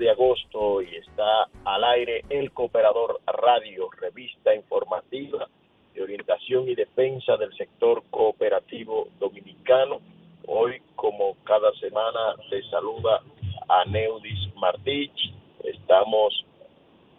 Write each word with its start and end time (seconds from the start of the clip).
de 0.00 0.10
agosto 0.10 0.80
y 0.80 0.96
está 0.96 1.46
al 1.64 1.84
aire 1.84 2.24
el 2.30 2.52
Cooperador 2.52 3.20
Radio, 3.26 3.90
revista 4.00 4.54
informativa 4.54 5.46
de 5.94 6.02
orientación 6.02 6.68
y 6.68 6.74
defensa 6.74 7.36
del 7.36 7.54
sector 7.54 8.02
cooperativo 8.10 9.08
dominicano. 9.20 10.00
Hoy, 10.46 10.80
como 10.96 11.36
cada 11.44 11.70
semana, 11.74 12.34
te 12.48 12.62
saluda 12.70 13.22
a 13.68 13.84
Neudis 13.84 14.54
Martich. 14.56 15.34
Estamos 15.64 16.46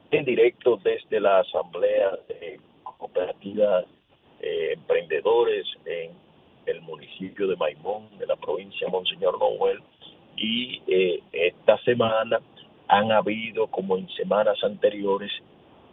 en 0.09 0.25
directo 0.25 0.79
desde 0.83 1.19
la 1.19 1.41
Asamblea 1.41 2.17
de 2.27 2.59
Cooperativas 2.83 3.85
eh, 4.39 4.73
Emprendedores 4.73 5.67
en 5.85 6.13
el 6.65 6.81
municipio 6.81 7.47
de 7.47 7.55
Maimón, 7.57 8.17
de 8.17 8.25
la 8.25 8.35
provincia 8.37 8.87
de 8.87 8.91
Monseñor 8.91 9.37
Noel. 9.39 9.81
Y 10.35 10.81
eh, 10.87 11.21
esta 11.31 11.77
semana 11.83 12.39
han 12.91 13.09
habido, 13.13 13.67
como 13.67 13.97
en 13.97 14.09
semanas 14.09 14.61
anteriores, 14.63 15.31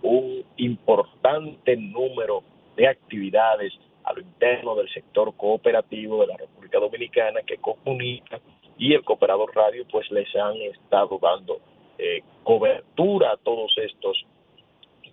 un 0.02 0.44
importante 0.56 1.76
número 1.76 2.42
de 2.76 2.88
actividades 2.88 3.72
a 4.02 4.12
lo 4.12 4.20
interno 4.20 4.74
del 4.74 4.88
sector 4.90 5.32
cooperativo 5.36 6.22
de 6.22 6.26
la 6.26 6.36
República 6.36 6.80
Dominicana 6.80 7.42
que 7.46 7.58
comunica 7.58 8.40
y 8.76 8.94
el 8.94 9.04
Cooperador 9.04 9.54
Radio 9.54 9.86
pues 9.90 10.10
les 10.10 10.34
han 10.34 10.56
estado 10.56 11.20
dando 11.22 11.60
eh, 11.98 12.22
cobertura 12.42 13.32
a 13.32 13.36
todos 13.36 13.72
estos 13.78 14.24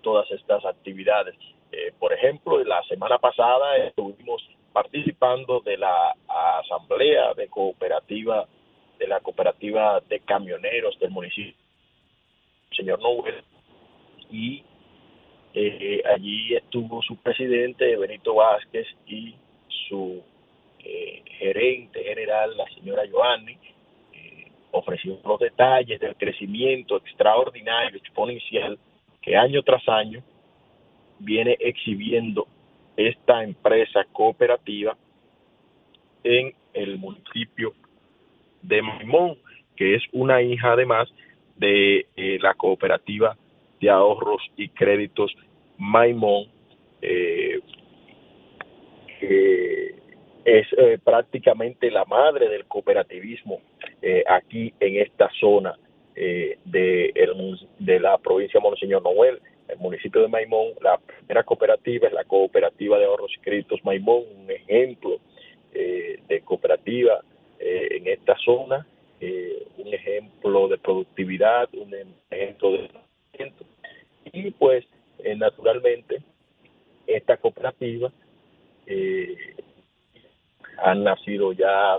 todas 0.02 0.30
estas 0.32 0.64
actividades. 0.66 1.36
Eh, 1.72 1.92
por 2.00 2.14
ejemplo, 2.14 2.64
la 2.64 2.82
semana 2.84 3.18
pasada 3.18 3.78
estuvimos 3.78 4.42
participando 4.72 5.62
de 5.62 5.78
la 5.78 6.16
asamblea 6.60 7.34
de 7.36 7.48
cooperativa 7.48 8.48
de 8.98 9.08
la 9.08 9.20
cooperativa 9.20 10.00
de 10.08 10.20
camioneros 10.22 10.98
del 11.00 11.12
municipio, 11.12 11.65
señor 12.72 13.02
Nobel, 13.02 13.44
y 14.32 14.64
eh, 15.54 16.02
allí 16.14 16.54
estuvo 16.56 17.02
su 17.02 17.18
presidente 17.18 17.96
Benito 17.96 18.36
Vázquez 18.36 18.88
y 19.08 19.36
su 19.88 20.22
eh, 20.80 21.24
gerente 21.40 22.04
general, 22.04 22.58
la 22.58 22.66
señora 22.76 23.04
Joanny, 23.10 23.58
eh, 24.14 24.52
ofreció 24.72 25.18
los 25.24 25.40
detalles 25.40 26.00
del 26.00 26.16
crecimiento 26.16 26.98
extraordinario, 26.98 27.98
exponencial, 27.98 28.78
que 29.22 29.36
año 29.36 29.64
tras 29.64 29.88
año 29.88 30.22
viene 31.20 31.56
exhibiendo 31.60 32.48
esta 32.98 33.44
empresa 33.44 34.06
cooperativa 34.12 34.98
en 36.24 36.54
el 36.74 36.98
municipio 36.98 37.74
de 38.62 38.82
Maimón, 38.82 39.38
que 39.76 39.96
es 39.96 40.04
una 40.12 40.42
hija 40.42 40.74
además 40.74 41.08
de 41.58 42.08
la 42.42 42.54
cooperativa 42.54 43.38
de 43.80 43.90
ahorros 43.90 44.42
y 44.58 44.70
créditos 44.70 45.36
Maimón, 45.78 46.48
eh, 47.02 47.60
que 49.20 49.96
es 50.46 50.68
eh, 50.78 51.00
prácticamente 51.04 51.92
la 51.92 52.06
madre 52.06 52.50
del 52.50 52.66
cooperativismo 52.66 53.62
eh, 54.02 54.24
aquí 54.28 54.74
en 54.80 54.98
esta 55.02 55.30
zona 55.40 55.78
de, 56.16 56.58
de 56.64 58.00
la 58.00 58.18
provincia 58.18 58.60
de 58.60 58.64
Monseñor 58.64 59.04
Noel, 59.04 59.42
el 59.68 59.78
municipio 59.80 60.22
de 60.22 60.30
Maimón. 60.30 60.70
La 60.82 60.98
primera 60.98 61.44
cooperativa 61.44 62.08
es 62.08 62.14
la 62.14 62.24
cooperativa 62.24 62.98
de 62.98 63.04
ahorros 63.04 63.34
y 63.36 63.42
créditos 63.42 63.84
Maimón, 63.84 64.24
un 64.44 64.50
ejemplo 64.50 65.20
de 65.74 66.42
cooperativa 66.46 67.20
en 67.60 68.08
esta 68.08 68.38
zona, 68.38 68.88
un 69.78 69.94
ejemplo 69.94 70.68
de 70.68 70.78
productividad, 70.78 71.70
un 71.74 71.94
ejemplo 72.30 72.72
de 72.72 72.90
y 74.32 74.52
pues 74.52 74.86
eh, 75.20 75.36
naturalmente 75.36 76.22
esta 77.06 77.38
cooperativa 77.38 78.12
eh, 78.86 79.36
han 80.78 81.04
nacido 81.04 81.52
ya 81.54 81.98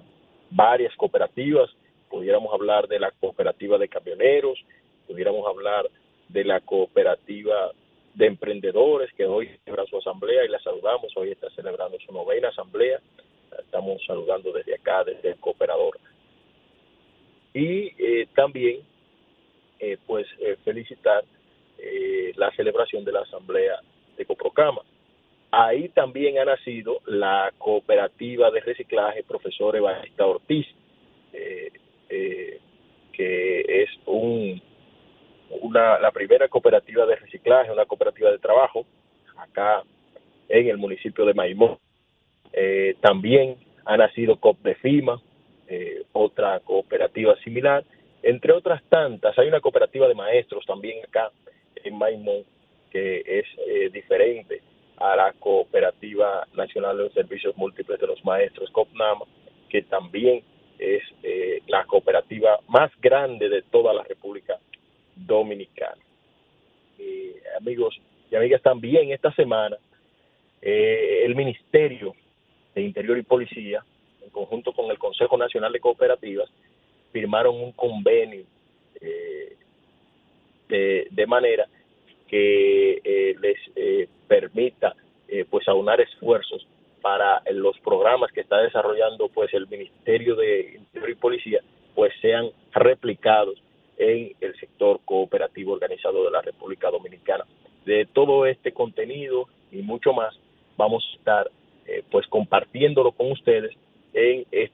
varias 0.50 0.94
cooperativas. 0.96 1.70
Pudiéramos 2.08 2.52
hablar 2.52 2.88
de 2.88 2.99
la 2.99 3.11
cooperativa 3.11 3.78
de 3.78 3.88
camioneros 3.88 4.58
pudiéramos 5.06 5.46
hablar 5.46 5.88
de 6.28 6.44
la 6.44 6.61
cooperativa 6.61 7.73
de 8.14 8.26
emprendedores 8.26 9.12
que 9.14 9.25
hoy 9.25 9.49
celebra 9.64 9.87
su 9.87 9.99
asamblea 9.99 10.44
y 10.44 10.49
la 10.49 10.58
saludamos. 10.61 11.12
Hoy 11.17 11.31
está 11.32 11.49
celebrando 11.50 11.99
su 12.00 12.12
novena 12.12 12.49
asamblea. 12.49 13.00
Estamos 13.58 14.02
saludando 14.06 14.52
desde 14.52 14.75
acá 14.75 15.05
desde 15.05 15.31
el 15.31 15.37
cooperador 15.37 15.99
y 17.56 17.93
eh, 17.99 18.29
también 18.35 18.81
pues 20.06 20.26
felicitar 20.64 21.23
eh, 21.79 22.32
la 22.37 22.50
celebración 22.53 23.05
de 23.05 23.12
la 23.12 23.20
Asamblea 23.20 23.79
de 24.17 24.25
Coprocama. 24.25 24.81
Ahí 25.50 25.88
también 25.91 26.38
ha 26.38 26.44
nacido 26.44 27.00
la 27.06 27.53
cooperativa 27.58 28.50
de 28.50 28.61
reciclaje 28.61 29.23
Profesor 29.23 29.76
Evangelista 29.76 30.26
Ortiz, 30.26 30.67
eh, 31.32 31.70
eh, 32.08 32.61
que 33.12 33.82
es 33.82 33.91
un, 34.06 34.61
una, 35.61 35.99
la 35.99 36.11
primera 36.12 36.49
cooperativa 36.49 37.05
de 37.05 37.17
reciclaje, 37.17 37.70
una 37.70 37.85
cooperativa 37.85 38.31
de 38.31 38.38
trabajo 38.38 38.87
acá 39.37 39.82
en 40.49 40.69
el 40.69 40.79
municipio 40.79 41.26
de 41.26 41.35
Maimón. 41.35 41.79
también 43.00 43.56
ha 43.85 43.97
nacido 43.97 44.41
COP 44.41 44.62
de 44.62 44.75
FIMA, 44.76 45.20
otra 46.13 46.61
cooperativa 46.61 47.37
similar, 47.43 47.85
entre 48.23 48.53
otras 48.53 48.83
tantas. 48.89 49.39
Hay 49.39 49.49
una 49.49 49.61
cooperativa 49.61 50.09
de 50.09 50.15
maestros 50.15 50.65
también 50.67 51.05
acá 51.05 51.31
en 51.85 51.97
Maimón, 51.97 52.45
que 52.91 53.23
es 53.27 53.47
eh, 53.67 53.91
diferente 53.93 54.63
a 54.97 55.15
la 55.15 55.33
Cooperativa 55.35 56.47
Nacional 56.55 56.97
de 56.97 57.05
los 57.05 57.13
Servicios 57.13 57.57
Múltiples 57.57 58.01
de 58.01 58.07
los 58.07 58.25
Maestros, 58.25 58.71
COPNAMA, 58.71 59.27
que 59.69 59.83
también 59.83 60.43
es 60.79 61.03
eh, 61.23 61.61
la 61.67 61.85
cooperativa 61.85 62.59
más 62.69 62.91
grande 63.01 63.49
de 63.49 63.62
toda 63.62 63.93
la 63.93 64.03
República 64.05 64.59
Dominicana. 65.15 66.03
amigos 67.59 67.99
y 68.31 68.37
amigas, 68.37 68.62
también 68.62 69.12
esta 69.12 69.33
semana 69.35 69.77
eh, 70.61 71.23
el 71.25 71.35
Ministerio 71.35 72.15
de 72.75 72.83
Interior 72.83 73.17
y 73.19 73.23
Policía, 73.23 73.85
conjunto 74.37 74.73
con 74.73 74.91
el 74.91 74.99
Consejo 74.99 75.37
Nacional 75.37 75.73
de 75.73 75.81
Cooperativas, 75.81 76.49
firmaron 77.12 77.56
un 77.56 77.73
convenio 77.73 78.44
de, 80.69 81.09
de 81.11 81.27
manera 81.27 81.67
que 82.29 83.00
eh, 83.05 83.35
les 83.41 83.56
eh, 83.77 84.09
permita 84.29 84.94
eh, 85.29 85.44
pues 85.49 85.67
aunar 85.69 86.00
esfuerzos 86.00 86.67
para 87.00 87.43
los 87.53 87.79
programas 87.81 88.33
que 88.33 88.41
está 88.41 88.59
desarrollando 88.59 89.29
pues 89.29 89.53
el 89.55 89.69
Ministerio 89.69 90.35
de 90.35 90.77
Interior 90.77 91.11
y 91.11 91.15
Policía 91.15 91.61
pues 91.94 92.12
sean 92.21 92.50
replicados 92.73 93.62
en 93.97 94.33
el 94.41 94.55
sector 94.59 95.00
cooperativo 95.05 95.73
organizado 95.73 96.25
de 96.25 96.31
la 96.31 96.43
República 96.43 96.91
Dominicana. 96.91 97.44
De 97.87 98.06
todo 98.06 98.44
este 98.44 98.73
contenido 98.73 99.49
y 99.73 99.77
mucho 99.83 100.12
más 100.12 100.38
vamos 100.77 101.05
a 101.09 101.17
estar 101.17 101.50
pues 102.11 102.27
compartiéndolo 102.27 103.12
con 103.12 103.31
ustedes 103.31 103.73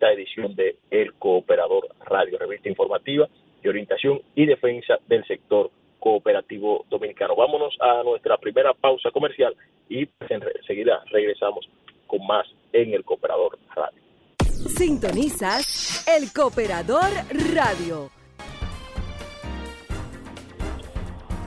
esta 0.02 0.12
edición 0.12 0.56
de 0.56 0.76
El 0.90 1.14
Cooperador 1.14 1.88
Radio, 2.06 2.36
revista 2.38 2.68
informativa 2.68 3.28
de 3.62 3.68
orientación 3.68 4.20
y 4.34 4.46
defensa 4.46 4.98
del 5.06 5.24
sector 5.26 5.70
cooperativo 6.02 6.84
dominicano. 6.90 7.36
Vámonos 7.36 7.76
a 7.80 8.02
nuestra 8.02 8.36
primera 8.36 8.74
pausa 8.74 9.12
comercial 9.12 9.54
y 9.88 10.06
pues, 10.06 10.28
enseguida 10.32 11.04
regresamos 11.12 11.68
con 12.08 12.26
más 12.26 12.44
en 12.72 12.92
el 12.92 13.04
Cooperador 13.04 13.56
Radio. 13.76 14.02
Sintonizas 14.40 16.04
el 16.08 16.32
Cooperador 16.32 17.08
Radio. 17.54 18.10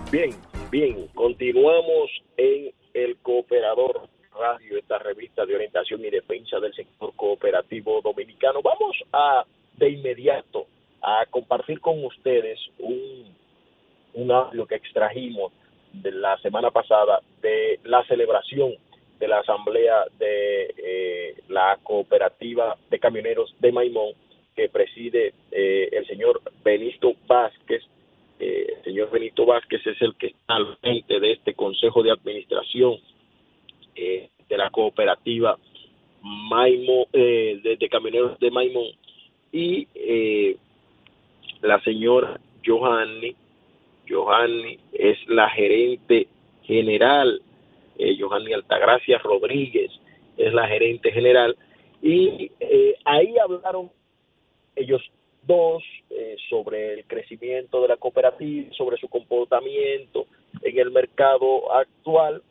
Bien, 0.10 0.30
bien, 0.72 1.08
continuamos 1.14 2.10
en 2.38 2.72
el 2.94 3.18
Cooperador 3.18 4.08
Radio, 4.40 4.78
esta 4.78 5.00
revista 5.00 5.46
de 5.46 5.56
orientación 5.56 6.00
y 6.06 6.10
defensa 6.10 6.62
del 6.62 6.74
sector 6.74 7.14
cooperativo 7.16 8.02
dominicano. 8.02 8.62
Vamos 8.62 8.96
a 9.12 9.46
de 9.76 9.90
inmediato 9.90 10.68
a 11.02 11.26
compartir 11.30 11.82
con 11.82 12.04
ustedes 12.06 12.58
un 12.80 13.36
un 14.16 14.32
audio 14.32 14.66
que 14.66 14.76
extrajimos 14.76 15.52
de 15.94 16.12
la 16.12 16.38
semana 16.40 16.72
pasada 16.72 17.22
de 17.42 17.80
la 17.84 18.04
celebración 18.06 18.74
de 19.20 19.28
la 19.28 19.40
asamblea 19.40 20.06
de 20.18 20.74
eh, 20.78 21.36
la 21.50 21.78
cooperativa 21.84 22.78
de 22.90 23.00
camioneros 23.00 23.54
de 23.60 23.72
Maimón 23.72 24.14
que 24.56 24.70
preside 24.70 25.34
eh, 25.52 25.90
el 25.92 26.06
señor 26.08 26.42
Benito 26.64 27.14
Vázquez. 27.28 27.84
Eh, 28.40 28.74
el 28.78 28.84
señor 28.84 29.10
Benito 29.12 29.46
Vázquez 29.46 29.86
es 29.86 30.02
el 30.02 30.16
que 30.16 30.28
está 30.28 30.56
al 30.56 30.78
frente 30.78 31.20
de 31.20 31.34
este 31.34 31.54
consejo 31.54 32.04
de 32.04 32.12
administración 32.12 32.98
de 33.96 34.58
la 34.58 34.70
cooperativa 34.72 35.58
Maimón, 36.22 37.06
de, 37.14 37.78
de, 37.80 37.90
camioneros 37.90 38.38
de 38.40 38.52
Maimón 38.52 38.88
y 39.54 39.88
la 41.62 41.82
señora 41.82 42.38
Johanny 42.66 43.34
Johanny 44.10 44.80
es 44.94 45.18
la 45.28 45.50
gerente 45.50 46.28
general, 46.76 47.42
eh, 47.98 48.18
Johanny 48.20 48.54
Altagracia 48.54 49.18
Rodríguez 49.20 49.92
es 50.38 50.54
la 50.54 50.68
gerente 50.68 51.12
general, 51.12 51.56
y 52.02 52.52
eh, 52.60 52.96
ahí 53.06 53.36
hablaron 53.38 53.90
ellos 54.76 55.02
dos 55.44 55.84
eh, 56.10 56.36
sobre 56.50 56.94
el 56.94 57.06
crecimiento 57.06 57.82
de 57.82 57.90
la 57.90 57.98
cooperativa, 57.98 58.74
sobre 58.74 58.98
su 58.98 59.08
comportamiento 59.08 60.26
en 60.62 60.80
el 60.80 60.92
mercado 60.92 61.72
actual 61.74 62.42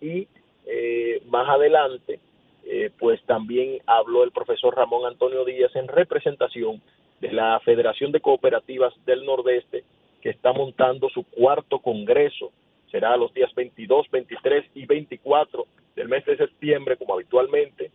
y 0.00 0.28
eh, 0.66 1.22
más 1.26 1.48
adelante 1.48 2.20
eh, 2.66 2.90
pues 2.98 3.22
también 3.24 3.78
habló 3.86 4.24
el 4.24 4.32
profesor 4.32 4.74
Ramón 4.74 5.06
Antonio 5.06 5.44
Díaz 5.44 5.74
en 5.76 5.88
representación 5.88 6.80
de 7.20 7.32
la 7.32 7.60
Federación 7.60 8.12
de 8.12 8.20
Cooperativas 8.20 8.94
del 9.04 9.24
Nordeste 9.24 9.84
que 10.22 10.30
está 10.30 10.52
montando 10.52 11.10
su 11.10 11.24
cuarto 11.24 11.80
congreso. 11.80 12.52
Será 12.94 13.16
los 13.16 13.34
días 13.34 13.52
22, 13.56 14.08
23 14.08 14.66
y 14.76 14.86
24 14.86 15.66
del 15.96 16.08
mes 16.08 16.24
de 16.26 16.36
septiembre, 16.36 16.96
como 16.96 17.14
habitualmente, 17.14 17.90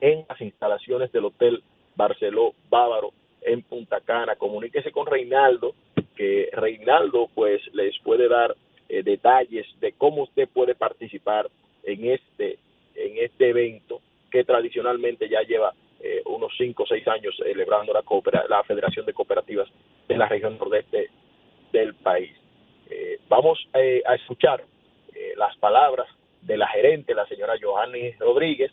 en 0.00 0.24
las 0.26 0.40
instalaciones 0.40 1.12
del 1.12 1.26
Hotel 1.26 1.62
Barceló 1.94 2.54
Bávaro 2.70 3.12
en 3.42 3.60
Punta 3.60 4.00
Cana. 4.00 4.36
Comuníquese 4.36 4.92
con 4.92 5.06
Reinaldo, 5.06 5.74
que 6.16 6.48
Reinaldo 6.54 7.28
pues 7.34 7.60
les 7.74 7.98
puede 7.98 8.26
dar 8.26 8.56
eh, 8.88 9.02
detalles 9.02 9.66
de 9.80 9.92
cómo 9.92 10.22
usted 10.22 10.48
puede 10.48 10.74
participar 10.74 11.50
en 11.82 12.06
este 12.06 12.58
en 12.94 13.18
este 13.18 13.50
evento 13.50 14.00
que 14.30 14.42
tradicionalmente 14.42 15.28
ya 15.28 15.42
lleva 15.42 15.74
eh, 16.00 16.22
unos 16.24 16.50
5 16.56 16.82
o 16.82 16.86
6 16.86 17.06
años 17.08 17.36
celebrando 17.36 17.92
la, 17.92 18.02
la 18.48 18.62
Federación 18.62 19.04
de 19.04 19.12
Cooperativas 19.12 19.68
de 20.08 20.16
la 20.16 20.28
región 20.28 20.56
nordeste 20.56 21.10
del 21.72 21.92
país. 21.96 22.32
Eh, 22.90 23.18
vamos 23.28 23.58
a 23.72 24.14
escuchar 24.14 24.64
las 25.36 25.56
palabras 25.56 26.06
de 26.42 26.56
la 26.56 26.68
gerente, 26.68 27.14
la 27.14 27.26
señora 27.26 27.54
Johanny 27.60 28.12
Rodríguez, 28.12 28.70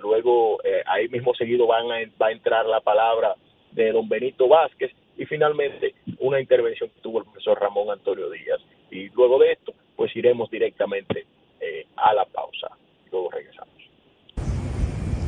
luego 0.00 0.58
ahí 0.86 1.08
mismo 1.08 1.34
seguido 1.34 1.66
van 1.66 1.90
a, 1.90 1.96
va 2.20 2.28
a 2.28 2.32
entrar 2.32 2.66
la 2.66 2.80
palabra 2.80 3.34
de 3.72 3.92
don 3.92 4.08
Benito 4.08 4.48
Vázquez 4.48 4.92
y 5.16 5.26
finalmente 5.26 5.94
una 6.18 6.40
intervención 6.40 6.90
que 6.90 7.00
tuvo 7.00 7.18
el 7.18 7.24
profesor 7.24 7.60
Ramón 7.60 7.90
Antonio 7.90 8.30
Díaz. 8.30 8.60
Y 8.90 9.08
luego 9.10 9.38
de 9.38 9.52
esto, 9.52 9.72
pues 9.96 10.14
iremos 10.16 10.50
directamente 10.50 11.26
eh, 11.60 11.86
a 11.96 12.14
la 12.14 12.24
pausa. 12.24 12.68
Luego 13.10 13.30
regresamos. 13.30 13.72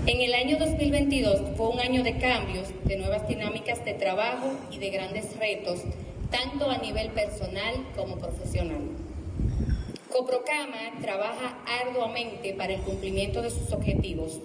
En 0.07 0.21
el 0.21 0.35
año 0.35 0.59
2022 0.59 1.57
fue 1.57 1.69
un 1.69 1.81
año 1.81 2.03
de 2.03 2.19
cambios, 2.19 2.73
de 2.85 2.99
nuevas 2.99 3.27
dinámicas 3.27 3.85
de 3.85 3.95
trabajo 3.95 4.53
y 4.71 4.79
de 4.79 4.91
grandes 4.91 5.39
retos, 5.39 5.83
tanto 6.35 6.69
a 6.69 6.79
nivel 6.79 7.11
personal 7.11 7.87
como 7.95 8.17
profesional. 8.17 8.81
Coprocama 10.11 10.91
trabaja 11.01 11.57
arduamente 11.85 12.55
para 12.55 12.75
el 12.75 12.81
cumplimiento 12.81 13.41
de 13.41 13.51
sus 13.51 13.73
objetivos, 13.73 14.41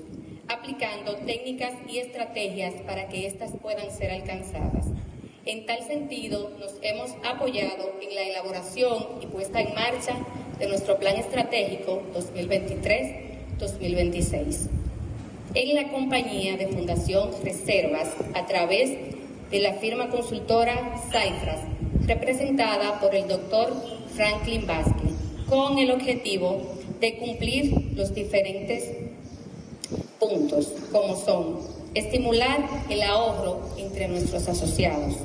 aplicando 0.48 1.16
técnicas 1.16 1.74
y 1.88 1.98
estrategias 1.98 2.76
para 2.86 3.08
que 3.08 3.26
éstas 3.26 3.54
puedan 3.60 3.90
ser 3.90 4.12
alcanzadas. 4.12 4.86
En 5.46 5.66
tal 5.66 5.82
sentido, 5.88 6.52
nos 6.60 6.76
hemos 6.84 7.10
apoyado 7.26 7.96
en 8.02 8.14
la 8.14 8.22
elaboración 8.22 9.08
y 9.22 9.26
puesta 9.26 9.60
en 9.60 9.74
marcha 9.74 10.16
de 10.60 10.68
nuestro 10.68 11.00
Plan 11.00 11.16
Estratégico 11.16 12.04
2023-2026. 12.14 14.70
En 15.56 15.76
la 15.76 15.90
compañía 15.90 16.56
de 16.56 16.68
Fundación 16.68 17.32
Reservas, 17.44 18.14
a 18.36 18.46
través 18.46 18.92
de 19.50 19.60
la 19.60 19.74
firma 19.74 20.10
consultora 20.10 21.02
Cyfras, 21.10 21.79
representada 22.10 23.00
por 23.00 23.14
el 23.14 23.28
doctor 23.28 23.72
Franklin 24.16 24.66
Vázquez, 24.66 25.14
con 25.48 25.78
el 25.78 25.92
objetivo 25.92 26.60
de 27.00 27.18
cumplir 27.20 27.92
los 27.96 28.16
diferentes 28.16 28.90
puntos, 30.20 30.74
como 30.92 31.16
son 31.16 31.60
estimular 31.94 32.68
el 32.90 33.04
ahorro 33.04 33.62
entre 33.78 34.08
nuestros 34.08 34.48
asociados, 34.48 35.18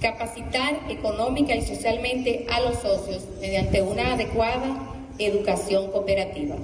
capacitar 0.00 0.80
económica 0.88 1.54
y 1.54 1.66
socialmente 1.66 2.46
a 2.50 2.60
los 2.60 2.78
socios 2.78 3.24
mediante 3.38 3.82
una 3.82 4.14
adecuada 4.14 4.88
educación 5.18 5.90
cooperativa, 5.90 6.56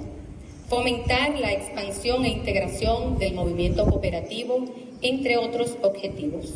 fomentar 0.67 1.39
la 1.39 1.51
expansión 1.51 2.25
e 2.25 2.29
integración 2.29 3.19
del 3.19 3.35
movimiento 3.35 3.85
cooperativo, 3.85 4.65
entre 5.03 5.37
otros 5.37 5.77
objetivos. 5.83 6.47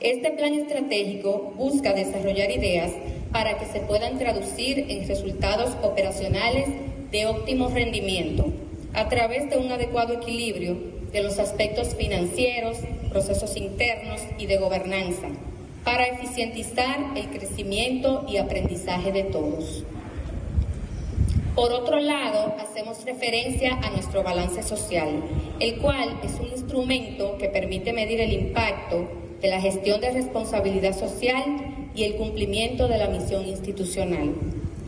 Este 0.00 0.30
plan 0.30 0.54
estratégico 0.54 1.54
busca 1.56 1.92
desarrollar 1.92 2.52
ideas 2.52 2.92
para 3.32 3.58
que 3.58 3.66
se 3.66 3.80
puedan 3.80 4.16
traducir 4.16 4.86
en 4.88 5.08
resultados 5.08 5.74
operacionales 5.82 6.68
de 7.10 7.26
óptimo 7.26 7.68
rendimiento 7.68 8.52
a 8.94 9.08
través 9.08 9.50
de 9.50 9.58
un 9.58 9.72
adecuado 9.72 10.14
equilibrio 10.14 10.76
de 11.10 11.22
los 11.24 11.40
aspectos 11.40 11.96
financieros, 11.96 12.78
procesos 13.10 13.56
internos 13.56 14.20
y 14.38 14.46
de 14.46 14.58
gobernanza, 14.58 15.30
para 15.82 16.06
eficientizar 16.06 17.16
el 17.16 17.30
crecimiento 17.30 18.24
y 18.28 18.36
aprendizaje 18.36 19.10
de 19.10 19.24
todos. 19.24 19.82
Por 21.56 21.72
otro 21.72 21.98
lado, 21.98 22.54
hacemos 22.60 23.04
referencia 23.04 23.72
a 23.82 23.90
nuestro 23.90 24.22
balance 24.22 24.62
social, 24.62 25.24
el 25.58 25.78
cual 25.78 26.20
es 26.22 26.38
un 26.38 26.46
instrumento 26.46 27.36
que 27.36 27.48
permite 27.48 27.92
medir 27.92 28.20
el 28.20 28.32
impacto 28.32 29.27
de 29.40 29.48
la 29.48 29.60
gestión 29.60 30.00
de 30.00 30.10
responsabilidad 30.10 30.98
social 30.98 31.44
y 31.94 32.04
el 32.04 32.16
cumplimiento 32.16 32.88
de 32.88 32.98
la 32.98 33.08
misión 33.08 33.46
institucional. 33.46 34.34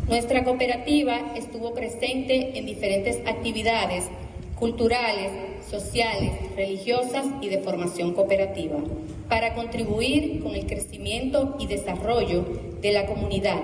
Nuestra 0.09 0.45
cooperativa 0.45 1.33
estuvo 1.37 1.73
presente 1.73 2.59
en 2.59 2.67
diferentes 2.67 3.19
actividades 3.27 4.05
culturales, 4.57 5.33
sociales, 5.71 6.33
religiosas 6.57 7.27
y 7.41 7.49
de 7.49 7.59
formación 7.59 8.13
cooperativa, 8.13 8.77
para 9.29 9.55
contribuir 9.55 10.43
con 10.43 10.55
el 10.55 10.67
crecimiento 10.67 11.57
y 11.59 11.67
desarrollo 11.67 12.45
de 12.83 12.93
la 12.93 13.07
comunidad 13.07 13.61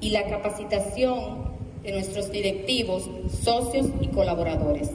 y 0.00 0.10
la 0.10 0.24
capacitación 0.24 1.48
de 1.82 1.92
nuestros 1.92 2.30
directivos, 2.30 3.10
socios 3.42 3.88
y 4.00 4.06
colaboradores. 4.08 4.90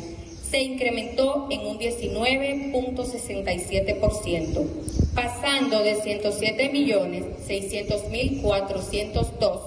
se 0.50 0.62
incrementó 0.62 1.46
en 1.50 1.66
un 1.66 1.78
19.67%, 1.78 4.66
pasando 5.14 5.82
de 5.82 5.96
107 5.96 6.70
millones 6.70 7.24
600 7.46 8.08
mil 8.10 8.40
402 8.42 9.60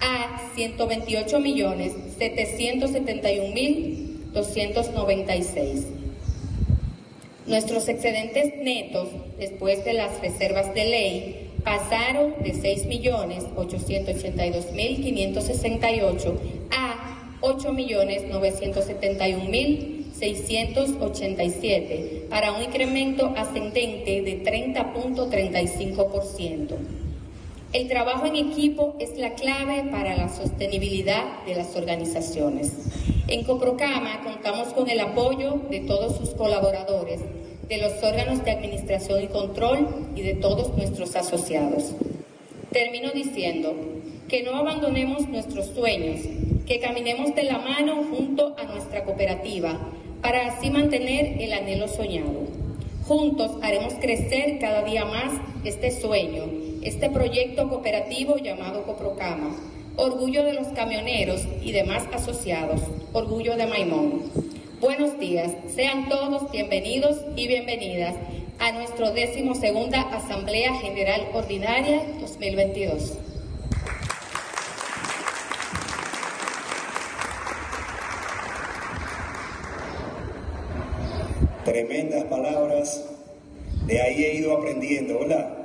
a 0.00 0.50
128 0.54 1.40
millones 1.40 1.92
771 2.18 3.54
mil 3.54 4.20
296. 4.32 5.86
Nuestros 7.46 7.88
excedentes 7.88 8.54
netos, 8.62 9.08
después 9.38 9.82
de 9.84 9.94
las 9.94 10.20
reservas 10.20 10.72
de 10.74 10.84
ley, 10.84 11.48
pasaron 11.64 12.34
de 12.42 12.54
6 12.54 12.86
millones 12.86 13.44
882 13.56 14.72
mil 14.72 15.02
568 15.02 16.40
a 16.70 17.38
8 17.40 17.72
millones 17.72 18.28
971 18.28 19.44
mil 19.46 20.01
687 20.22 22.26
para 22.30 22.52
un 22.52 22.62
incremento 22.62 23.34
ascendente 23.36 24.22
de 24.22 24.44
30.35%. 24.44 26.76
El 27.72 27.88
trabajo 27.88 28.26
en 28.26 28.36
equipo 28.36 28.94
es 29.00 29.18
la 29.18 29.34
clave 29.34 29.82
para 29.90 30.16
la 30.16 30.28
sostenibilidad 30.28 31.42
de 31.44 31.56
las 31.56 31.74
organizaciones. 31.74 32.72
En 33.26 33.42
Coprocama 33.42 34.22
contamos 34.22 34.68
con 34.68 34.88
el 34.88 35.00
apoyo 35.00 35.60
de 35.68 35.80
todos 35.80 36.16
sus 36.16 36.30
colaboradores, 36.30 37.20
de 37.68 37.78
los 37.78 38.00
órganos 38.04 38.44
de 38.44 38.52
administración 38.52 39.24
y 39.24 39.26
control 39.26 39.88
y 40.14 40.22
de 40.22 40.34
todos 40.34 40.72
nuestros 40.76 41.16
asociados. 41.16 41.94
Termino 42.70 43.10
diciendo 43.10 43.74
que 44.28 44.44
no 44.44 44.54
abandonemos 44.54 45.28
nuestros 45.28 45.66
sueños, 45.66 46.20
que 46.64 46.78
caminemos 46.78 47.34
de 47.34 47.42
la 47.42 47.58
mano 47.58 48.04
junto 48.08 48.54
a 48.56 48.62
nuestra 48.64 49.02
cooperativa 49.02 49.80
para 50.22 50.46
así 50.46 50.70
mantener 50.70 51.42
el 51.42 51.52
anhelo 51.52 51.88
soñado. 51.88 52.46
Juntos 53.06 53.50
haremos 53.60 53.94
crecer 53.94 54.58
cada 54.60 54.82
día 54.84 55.04
más 55.04 55.32
este 55.64 55.90
sueño, 55.90 56.44
este 56.82 57.10
proyecto 57.10 57.68
cooperativo 57.68 58.38
llamado 58.38 58.84
Coprocama, 58.84 59.56
orgullo 59.96 60.44
de 60.44 60.54
los 60.54 60.68
camioneros 60.68 61.42
y 61.60 61.72
demás 61.72 62.04
asociados, 62.12 62.80
orgullo 63.12 63.56
de 63.56 63.66
Maimón. 63.66 64.22
Buenos 64.80 65.18
días, 65.18 65.52
sean 65.74 66.08
todos 66.08 66.50
bienvenidos 66.52 67.18
y 67.36 67.48
bienvenidas 67.48 68.14
a 68.60 68.70
nuestra 68.72 69.10
décimo 69.10 69.56
segunda 69.56 70.02
Asamblea 70.02 70.74
General 70.76 71.28
Ordinaria 71.34 72.00
2022. 72.20 73.31
Tremendas 81.72 82.24
palabras, 82.24 83.02
de 83.86 83.98
ahí 83.98 84.24
he 84.24 84.34
ido 84.34 84.54
aprendiendo, 84.54 85.20
¿verdad? 85.20 85.56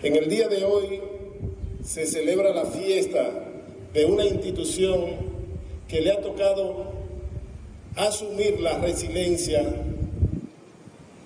En 0.00 0.16
el 0.16 0.28
día 0.28 0.46
de 0.46 0.64
hoy 0.64 1.00
se 1.82 2.06
celebra 2.06 2.54
la 2.54 2.66
fiesta 2.66 3.28
de 3.92 4.04
una 4.04 4.24
institución 4.24 5.06
que 5.88 6.00
le 6.00 6.12
ha 6.12 6.20
tocado 6.20 6.92
asumir 7.96 8.60
la 8.60 8.78
resiliencia 8.78 9.60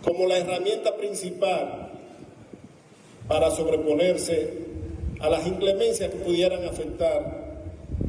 como 0.03 0.27
la 0.27 0.39
herramienta 0.39 0.97
principal 0.97 1.91
para 3.29 3.51
sobreponerse 3.51 4.55
a 5.21 5.29
las 5.29 5.47
inclemencias 5.47 6.11
que 6.11 6.17
pudieran 6.17 6.65
afectar 6.65 7.42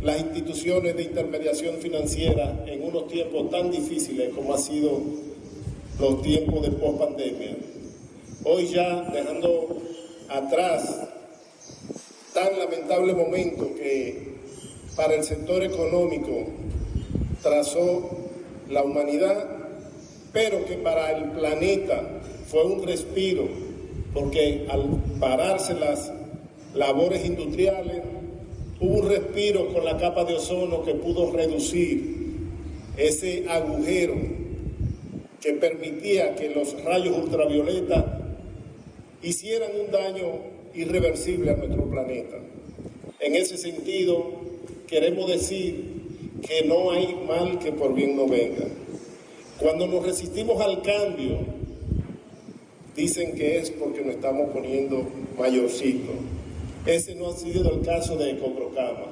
las 0.01 0.19
instituciones 0.19 0.95
de 0.95 1.03
intermediación 1.03 1.77
financiera 1.77 2.63
en 2.67 2.83
unos 2.83 3.07
tiempos 3.07 3.49
tan 3.49 3.71
difíciles 3.71 4.33
como 4.33 4.53
ha 4.53 4.57
sido 4.57 5.01
los 5.99 6.21
tiempos 6.21 6.61
de 6.61 6.71
post-pandemia. 6.71 7.55
Hoy 8.43 8.67
ya 8.67 9.09
dejando 9.11 9.77
atrás 10.29 11.07
tan 12.33 12.59
lamentable 12.59 13.13
momento 13.13 13.73
que 13.75 14.33
para 14.95 15.15
el 15.15 15.23
sector 15.23 15.63
económico 15.63 16.47
trazó 17.41 18.09
la 18.69 18.83
humanidad, 18.83 19.47
pero 20.31 20.65
que 20.65 20.75
para 20.75 21.11
el 21.11 21.31
planeta 21.31 22.01
fue 22.47 22.65
un 22.65 22.83
respiro, 22.85 23.47
porque 24.13 24.65
al 24.69 25.01
pararse 25.19 25.73
las 25.75 26.11
labores 26.73 27.25
industriales, 27.25 28.01
hubo 28.83 28.99
un 28.99 29.09
respiro 29.09 29.71
con 29.71 29.85
la 29.85 29.97
capa 29.97 30.25
de 30.25 30.35
ozono 30.35 30.83
que 30.83 30.93
pudo 30.95 31.31
reducir 31.31 32.03
ese 32.97 33.45
agujero 33.47 34.15
que 35.39 35.53
permitía 35.53 36.35
que 36.35 36.49
los 36.49 36.83
rayos 36.83 37.17
ultravioleta 37.17 38.19
hicieran 39.21 39.71
un 39.79 39.89
daño 39.89 40.25
irreversible 40.73 41.51
a 41.51 41.55
nuestro 41.55 41.89
planeta. 41.89 42.37
En 43.21 43.35
ese 43.35 43.57
sentido, 43.57 44.31
queremos 44.87 45.29
decir 45.29 45.85
que 46.45 46.67
no 46.67 46.91
hay 46.91 47.15
mal 47.25 47.59
que 47.59 47.71
por 47.71 47.93
bien 47.93 48.17
no 48.17 48.27
venga. 48.27 48.65
Cuando 49.59 49.87
nos 49.87 50.05
resistimos 50.05 50.61
al 50.61 50.81
cambio, 50.81 51.39
dicen 52.97 53.33
que 53.35 53.59
es 53.59 53.71
porque 53.71 54.01
nos 54.01 54.15
estamos 54.15 54.51
poniendo 54.51 55.07
mayorcitos. 55.37 56.32
Ese 56.85 57.15
no 57.15 57.27
ha 57.27 57.33
sido 57.33 57.71
el 57.71 57.81
caso 57.81 58.17
de 58.17 58.37
Coprocama. 58.37 59.07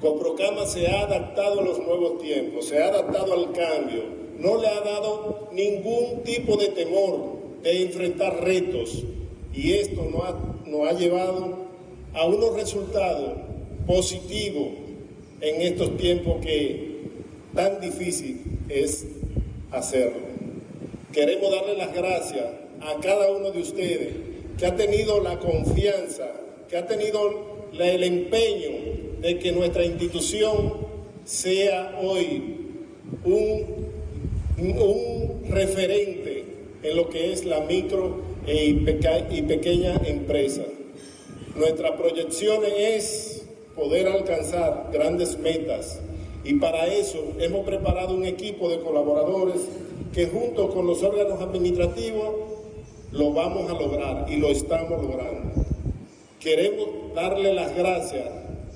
Coprocama 0.00 0.66
se 0.66 0.86
ha 0.86 1.02
adaptado 1.02 1.60
a 1.60 1.62
los 1.62 1.78
nuevos 1.78 2.18
tiempos, 2.18 2.66
se 2.66 2.82
ha 2.82 2.88
adaptado 2.88 3.32
al 3.34 3.52
cambio, 3.52 4.04
no 4.38 4.60
le 4.60 4.68
ha 4.68 4.80
dado 4.80 5.48
ningún 5.52 6.22
tipo 6.24 6.56
de 6.56 6.68
temor 6.68 7.34
de 7.62 7.82
enfrentar 7.82 8.42
retos, 8.42 9.04
y 9.54 9.72
esto 9.72 10.02
nos 10.10 10.24
ha, 10.24 10.90
ha 10.90 10.92
llevado 10.92 11.56
a 12.14 12.26
unos 12.26 12.54
resultados 12.54 13.32
positivos 13.86 14.68
en 15.40 15.62
estos 15.62 15.96
tiempos 15.96 16.44
que 16.44 16.94
tan 17.54 17.80
difícil 17.80 18.40
es 18.68 19.06
hacerlo. 19.70 20.26
Queremos 21.12 21.50
darle 21.50 21.76
las 21.76 21.94
gracias 21.94 22.46
a 22.80 23.00
cada 23.00 23.30
uno 23.30 23.50
de 23.50 23.60
ustedes 23.60 24.14
que 24.58 24.66
ha 24.66 24.74
tenido 24.74 25.20
la 25.20 25.38
confianza, 25.38 26.30
que 26.68 26.76
ha 26.76 26.86
tenido 26.86 27.20
el 27.78 28.02
empeño 28.02 28.70
de 29.20 29.38
que 29.38 29.52
nuestra 29.52 29.84
institución 29.84 30.74
sea 31.24 31.98
hoy 32.02 32.56
un, 33.24 33.84
referente 35.48 36.44
en 36.82 36.96
lo 36.96 37.08
que 37.08 37.32
es 37.32 37.44
la 37.44 37.60
micro 37.60 38.22
e 38.46 38.66
y 38.66 39.42
pequeña 39.42 40.00
empresa. 40.04 40.62
Nuestra 41.56 41.96
proyección 41.96 42.62
es 42.76 43.44
poder 43.74 44.08
alcanzar 44.08 44.90
grandes 44.92 45.38
metas 45.38 46.00
y 46.44 46.54
para 46.54 46.86
eso 46.86 47.32
hemos 47.38 47.64
preparado 47.64 48.14
un 48.14 48.24
equipo 48.24 48.68
de 48.68 48.80
colaboradores 48.80 49.62
que 50.12 50.26
junto 50.26 50.68
con 50.70 50.86
los 50.86 51.02
órganos 51.02 51.40
administrativos 51.40 52.34
lo 53.12 53.32
vamos 53.32 53.70
a 53.70 53.74
lograr 53.74 54.26
y 54.28 54.36
lo 54.36 54.48
estamos 54.48 55.02
logrando. 55.02 55.53
Queremos 56.44 56.88
darle 57.14 57.54
las 57.54 57.74
gracias 57.74 58.28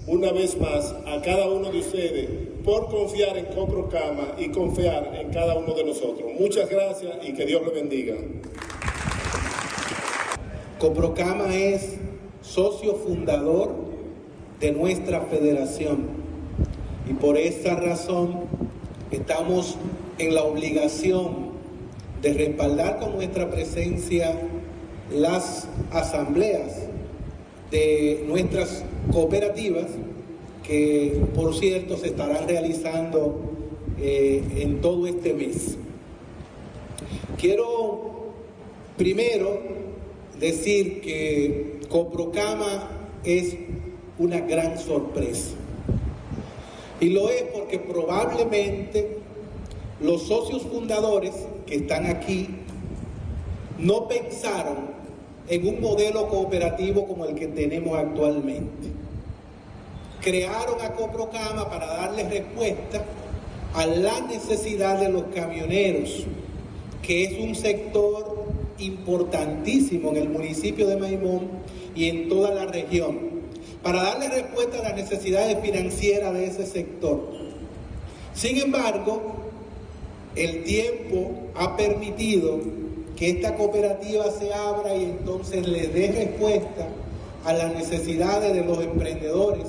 una 0.06 0.32
vez 0.32 0.58
más 0.58 0.94
a 1.04 1.20
cada 1.20 1.50
uno 1.50 1.70
de 1.70 1.80
ustedes 1.80 2.30
por 2.64 2.88
confiar 2.88 3.36
en 3.36 3.44
Coprocama 3.44 4.32
y 4.38 4.48
confiar 4.48 5.14
en 5.14 5.30
cada 5.30 5.54
uno 5.54 5.74
de 5.74 5.84
nosotros. 5.84 6.30
Muchas 6.40 6.70
gracias 6.70 7.18
y 7.22 7.34
que 7.34 7.44
Dios 7.44 7.60
le 7.66 7.72
bendiga. 7.72 8.14
Coprocama 10.78 11.54
es 11.54 11.98
socio 12.40 12.94
fundador 12.94 13.74
de 14.60 14.72
nuestra 14.72 15.20
federación 15.26 16.06
y 17.06 17.12
por 17.12 17.36
esta 17.36 17.74
razón 17.74 18.44
estamos 19.10 19.76
en 20.16 20.34
la 20.34 20.42
obligación 20.42 21.50
de 22.22 22.32
respaldar 22.32 22.98
con 22.98 23.16
nuestra 23.16 23.50
presencia 23.50 24.40
las 25.10 25.68
asambleas 25.90 26.87
de 27.70 28.24
nuestras 28.26 28.84
cooperativas 29.12 29.86
que 30.62 31.20
por 31.34 31.54
cierto 31.54 31.96
se 31.96 32.08
estarán 32.08 32.46
realizando 32.46 33.40
eh, 34.00 34.42
en 34.58 34.80
todo 34.80 35.06
este 35.06 35.34
mes. 35.34 35.76
Quiero 37.38 38.32
primero 38.96 39.60
decir 40.38 41.00
que 41.00 41.80
Coprocama 41.88 42.90
es 43.24 43.56
una 44.18 44.40
gran 44.40 44.78
sorpresa. 44.78 45.54
Y 47.00 47.10
lo 47.10 47.30
es 47.30 47.44
porque 47.44 47.78
probablemente 47.78 49.18
los 50.00 50.22
socios 50.22 50.62
fundadores 50.62 51.32
que 51.66 51.76
están 51.76 52.06
aquí 52.06 52.48
no 53.78 54.08
pensaron 54.08 54.97
en 55.48 55.66
un 55.66 55.80
modelo 55.80 56.28
cooperativo 56.28 57.06
como 57.06 57.24
el 57.24 57.34
que 57.34 57.48
tenemos 57.48 57.98
actualmente. 57.98 58.88
Crearon 60.20 60.80
a 60.80 60.92
Coprocama 60.92 61.68
para 61.70 61.86
darle 61.86 62.28
respuesta 62.28 63.04
a 63.74 63.86
la 63.86 64.20
necesidad 64.22 64.98
de 65.00 65.08
los 65.08 65.24
camioneros, 65.34 66.24
que 67.02 67.24
es 67.24 67.38
un 67.38 67.54
sector 67.54 68.44
importantísimo 68.78 70.10
en 70.10 70.16
el 70.16 70.28
municipio 70.28 70.86
de 70.86 70.96
Maimón 70.96 71.48
y 71.94 72.08
en 72.08 72.28
toda 72.28 72.54
la 72.54 72.66
región, 72.66 73.18
para 73.82 74.02
darle 74.02 74.28
respuesta 74.28 74.78
a 74.78 74.82
las 74.82 74.96
necesidades 74.96 75.58
financieras 75.60 76.34
de 76.34 76.46
ese 76.46 76.66
sector. 76.66 77.20
Sin 78.34 78.58
embargo, 78.58 79.36
el 80.36 80.62
tiempo 80.64 81.32
ha 81.54 81.76
permitido 81.76 82.60
que 83.18 83.30
esta 83.30 83.56
cooperativa 83.56 84.30
se 84.30 84.54
abra 84.54 84.94
y 84.94 85.04
entonces 85.04 85.66
le 85.66 85.88
dé 85.88 86.12
respuesta 86.12 86.86
a 87.44 87.52
las 87.52 87.74
necesidades 87.74 88.54
de 88.54 88.64
los 88.64 88.78
emprendedores 88.80 89.66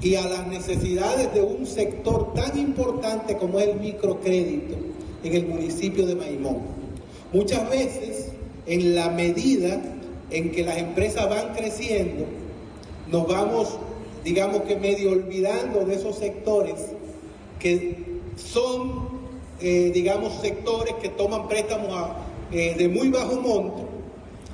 y 0.00 0.14
a 0.14 0.26
las 0.26 0.46
necesidades 0.46 1.32
de 1.34 1.42
un 1.42 1.66
sector 1.66 2.32
tan 2.32 2.58
importante 2.58 3.36
como 3.36 3.60
es 3.60 3.68
el 3.68 3.80
microcrédito 3.80 4.76
en 5.22 5.34
el 5.34 5.46
municipio 5.46 6.06
de 6.06 6.14
Maimón. 6.14 6.58
Muchas 7.34 7.68
veces, 7.68 8.28
en 8.66 8.94
la 8.94 9.10
medida 9.10 9.80
en 10.30 10.50
que 10.50 10.64
las 10.64 10.78
empresas 10.78 11.28
van 11.28 11.54
creciendo, 11.54 12.24
nos 13.10 13.28
vamos, 13.28 13.76
digamos 14.24 14.62
que 14.62 14.76
medio 14.76 15.12
olvidando 15.12 15.84
de 15.84 15.96
esos 15.96 16.16
sectores 16.16 16.76
que 17.58 17.98
son, 18.36 19.08
eh, 19.60 19.90
digamos, 19.92 20.40
sectores 20.40 20.94
que 21.02 21.10
toman 21.10 21.46
préstamos 21.46 22.23
eh, 22.54 22.74
de 22.78 22.88
muy 22.88 23.08
bajo 23.08 23.40
monto 23.40 23.88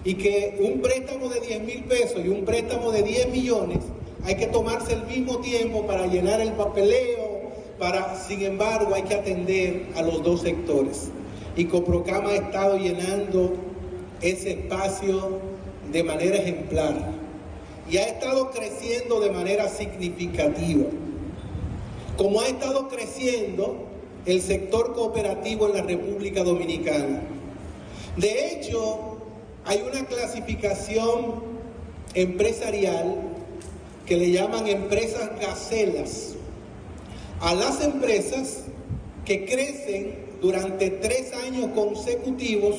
y 0.04 0.14
que 0.14 0.56
un 0.58 0.80
préstamo 0.80 1.28
de 1.28 1.40
10 1.40 1.62
mil 1.62 1.84
pesos 1.84 2.24
y 2.24 2.28
un 2.28 2.46
préstamo 2.46 2.90
de 2.90 3.02
10 3.02 3.28
millones 3.28 3.80
hay 4.24 4.36
que 4.36 4.46
tomarse 4.46 4.94
el 4.94 5.04
mismo 5.04 5.38
tiempo 5.40 5.86
para 5.86 6.06
llenar 6.06 6.40
el 6.40 6.52
papeleo, 6.52 7.50
para, 7.78 8.16
sin 8.16 8.42
embargo, 8.42 8.94
hay 8.94 9.02
que 9.02 9.14
atender 9.14 9.86
a 9.96 10.02
los 10.02 10.22
dos 10.22 10.40
sectores. 10.42 11.10
Y 11.56 11.64
Coprocama 11.66 12.30
ha 12.30 12.36
estado 12.36 12.78
llenando 12.78 13.52
ese 14.20 14.52
espacio 14.52 15.38
de 15.92 16.02
manera 16.02 16.36
ejemplar 16.36 16.94
y 17.90 17.96
ha 17.98 18.04
estado 18.04 18.50
creciendo 18.50 19.20
de 19.20 19.30
manera 19.30 19.68
significativa. 19.68 20.86
Como 22.16 22.40
ha 22.40 22.48
estado 22.48 22.88
creciendo 22.88 23.86
el 24.26 24.42
sector 24.42 24.94
cooperativo 24.94 25.66
en 25.66 25.74
la 25.74 25.82
República 25.82 26.44
Dominicana. 26.44 27.22
De 28.16 28.52
hecho, 28.52 29.18
hay 29.64 29.82
una 29.82 30.04
clasificación 30.06 31.42
empresarial 32.14 33.16
que 34.06 34.16
le 34.16 34.32
llaman 34.32 34.66
empresas 34.66 35.30
gacelas 35.40 36.34
a 37.40 37.54
las 37.54 37.82
empresas 37.82 38.64
que 39.24 39.44
crecen 39.44 40.30
durante 40.42 40.90
tres 40.90 41.32
años 41.46 41.68
consecutivos 41.74 42.76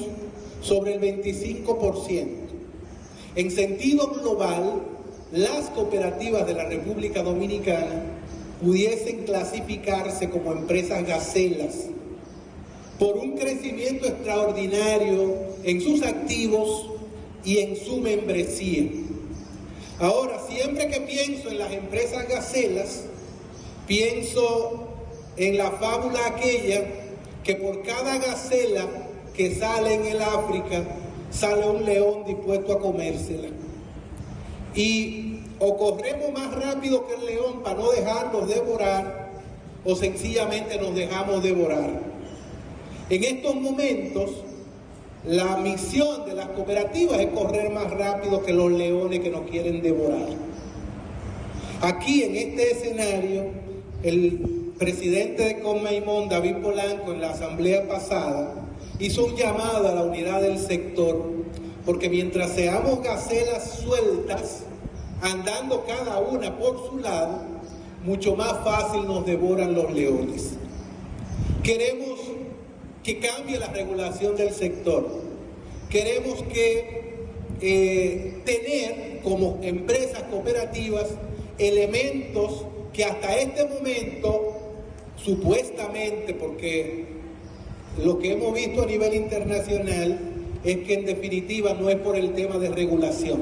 sobre 0.61 0.95
el 0.95 1.01
25%. 1.01 2.27
En 3.35 3.51
sentido 3.51 4.07
global, 4.07 4.81
las 5.31 5.69
cooperativas 5.69 6.45
de 6.45 6.53
la 6.53 6.65
República 6.65 7.23
Dominicana 7.23 8.03
pudiesen 8.61 9.23
clasificarse 9.23 10.29
como 10.29 10.51
empresas 10.51 11.07
gacelas 11.07 11.85
por 13.01 13.17
un 13.17 13.31
crecimiento 13.35 14.05
extraordinario 14.05 15.33
en 15.63 15.81
sus 15.81 16.03
activos 16.03 16.91
y 17.43 17.57
en 17.57 17.75
su 17.75 17.97
membresía. 17.97 18.91
Ahora, 19.97 20.39
siempre 20.47 20.87
que 20.87 21.01
pienso 21.01 21.49
en 21.49 21.57
las 21.57 21.71
empresas 21.71 22.27
gacelas, 22.27 23.05
pienso 23.87 24.87
en 25.35 25.57
la 25.57 25.71
fábula 25.71 26.27
aquella 26.27 26.83
que 27.43 27.55
por 27.55 27.81
cada 27.81 28.19
gacela 28.19 28.85
que 29.35 29.55
sale 29.55 29.95
en 29.95 30.05
el 30.05 30.21
África, 30.21 30.83
sale 31.31 31.67
un 31.67 31.83
león 31.83 32.23
dispuesto 32.27 32.73
a 32.73 32.79
comérsela. 32.79 33.47
Y 34.75 35.39
o 35.57 35.75
corremos 35.75 36.33
más 36.33 36.53
rápido 36.53 37.07
que 37.07 37.15
el 37.15 37.25
león 37.25 37.63
para 37.63 37.79
no 37.79 37.89
dejarnos 37.89 38.47
devorar, 38.47 39.31
o 39.83 39.95
sencillamente 39.95 40.79
nos 40.79 40.93
dejamos 40.93 41.41
devorar. 41.41 42.11
En 43.11 43.25
estos 43.25 43.55
momentos, 43.55 44.29
la 45.25 45.57
misión 45.57 46.25
de 46.25 46.33
las 46.33 46.47
cooperativas 46.47 47.19
es 47.19 47.27
correr 47.27 47.69
más 47.69 47.91
rápido 47.91 48.41
que 48.41 48.53
los 48.53 48.71
leones 48.71 49.19
que 49.19 49.29
nos 49.29 49.49
quieren 49.49 49.81
devorar. 49.81 50.29
Aquí, 51.81 52.23
en 52.23 52.37
este 52.37 52.71
escenario, 52.71 53.47
el 54.01 54.71
presidente 54.79 55.43
de 55.43 55.59
Conmaimón, 55.59 56.29
David 56.29 56.59
Polanco, 56.63 57.11
en 57.11 57.19
la 57.19 57.31
asamblea 57.31 57.85
pasada, 57.85 58.53
hizo 58.97 59.25
un 59.25 59.35
llamado 59.35 59.89
a 59.89 59.93
la 59.93 60.03
unidad 60.03 60.41
del 60.41 60.57
sector, 60.57 61.33
porque 61.85 62.09
mientras 62.09 62.51
seamos 62.51 63.03
gacelas 63.03 63.81
sueltas, 63.83 64.63
andando 65.21 65.83
cada 65.85 66.17
una 66.19 66.57
por 66.57 66.89
su 66.89 66.99
lado, 66.99 67.41
mucho 68.05 68.37
más 68.37 68.63
fácil 68.63 69.05
nos 69.05 69.25
devoran 69.25 69.73
los 69.73 69.91
leones. 69.91 70.51
Queremos 71.61 72.10
que 73.03 73.19
cambie 73.19 73.57
la 73.59 73.67
regulación 73.67 74.35
del 74.35 74.51
sector. 74.51 75.07
Queremos 75.89 76.43
que 76.43 77.01
eh, 77.61 78.33
tener 78.45 79.19
como 79.23 79.59
empresas 79.61 80.23
cooperativas 80.23 81.07
elementos 81.57 82.65
que 82.93 83.05
hasta 83.05 83.35
este 83.37 83.65
momento, 83.65 84.53
supuestamente, 85.17 86.33
porque 86.33 87.05
lo 88.03 88.19
que 88.19 88.33
hemos 88.33 88.53
visto 88.53 88.83
a 88.83 88.85
nivel 88.85 89.13
internacional 89.13 90.19
es 90.63 90.77
que 90.77 90.93
en 90.93 91.05
definitiva 91.05 91.73
no 91.73 91.89
es 91.89 91.97
por 91.97 92.15
el 92.15 92.33
tema 92.33 92.57
de 92.57 92.69
regulación, 92.69 93.41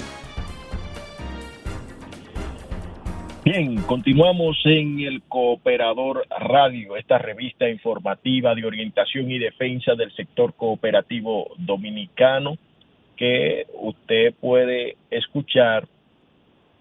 Bien, 3.43 3.81
continuamos 3.87 4.61
en 4.65 4.99
el 4.99 5.23
Cooperador 5.23 6.27
Radio, 6.29 6.95
esta 6.95 7.17
revista 7.17 7.67
informativa 7.67 8.53
de 8.53 8.63
orientación 8.63 9.31
y 9.31 9.39
defensa 9.39 9.95
del 9.95 10.11
sector 10.11 10.53
cooperativo 10.53 11.49
dominicano 11.57 12.59
que 13.17 13.65
usted 13.79 14.35
puede 14.39 14.95
escuchar 15.09 15.87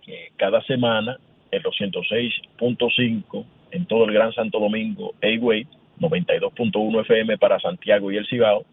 eh, 0.06 0.32
cada 0.36 0.60
semana 0.64 1.16
en 1.50 1.62
los 1.62 1.74
106.5 1.80 3.44
en 3.70 3.86
todo 3.86 4.04
el 4.04 4.12
Gran 4.12 4.34
Santo 4.34 4.60
Domingo, 4.60 5.14
A-Way, 5.22 5.66
92.1 5.98 7.00
FM 7.00 7.38
para 7.38 7.58
Santiago 7.58 8.12
y 8.12 8.18
el 8.18 8.26
Cibao, 8.26 8.66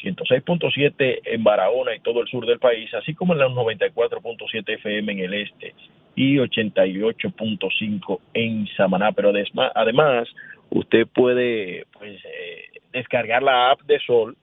106.7 0.00 1.22
en 1.24 1.42
Barahona 1.42 1.96
y 1.96 2.00
todo 2.00 2.20
el 2.20 2.28
sur 2.28 2.46
del 2.46 2.60
país, 2.60 2.94
así 2.94 3.14
como 3.14 3.32
en 3.32 3.40
los 3.40 3.52
94.7 3.52 4.74
FM 4.74 5.12
en 5.12 5.18
el 5.18 5.34
este 5.34 5.74
y 6.14 6.36
88.5 6.36 8.20
en 8.34 8.66
Samaná. 8.76 9.12
Pero 9.12 9.32
además, 9.74 10.28
usted 10.70 11.06
puede 11.06 11.86
pues, 11.92 12.20
eh, 12.24 12.80
descargar 12.92 13.42
la 13.42 13.70
app 13.70 13.82
de 13.82 13.98
Sol 14.00 14.36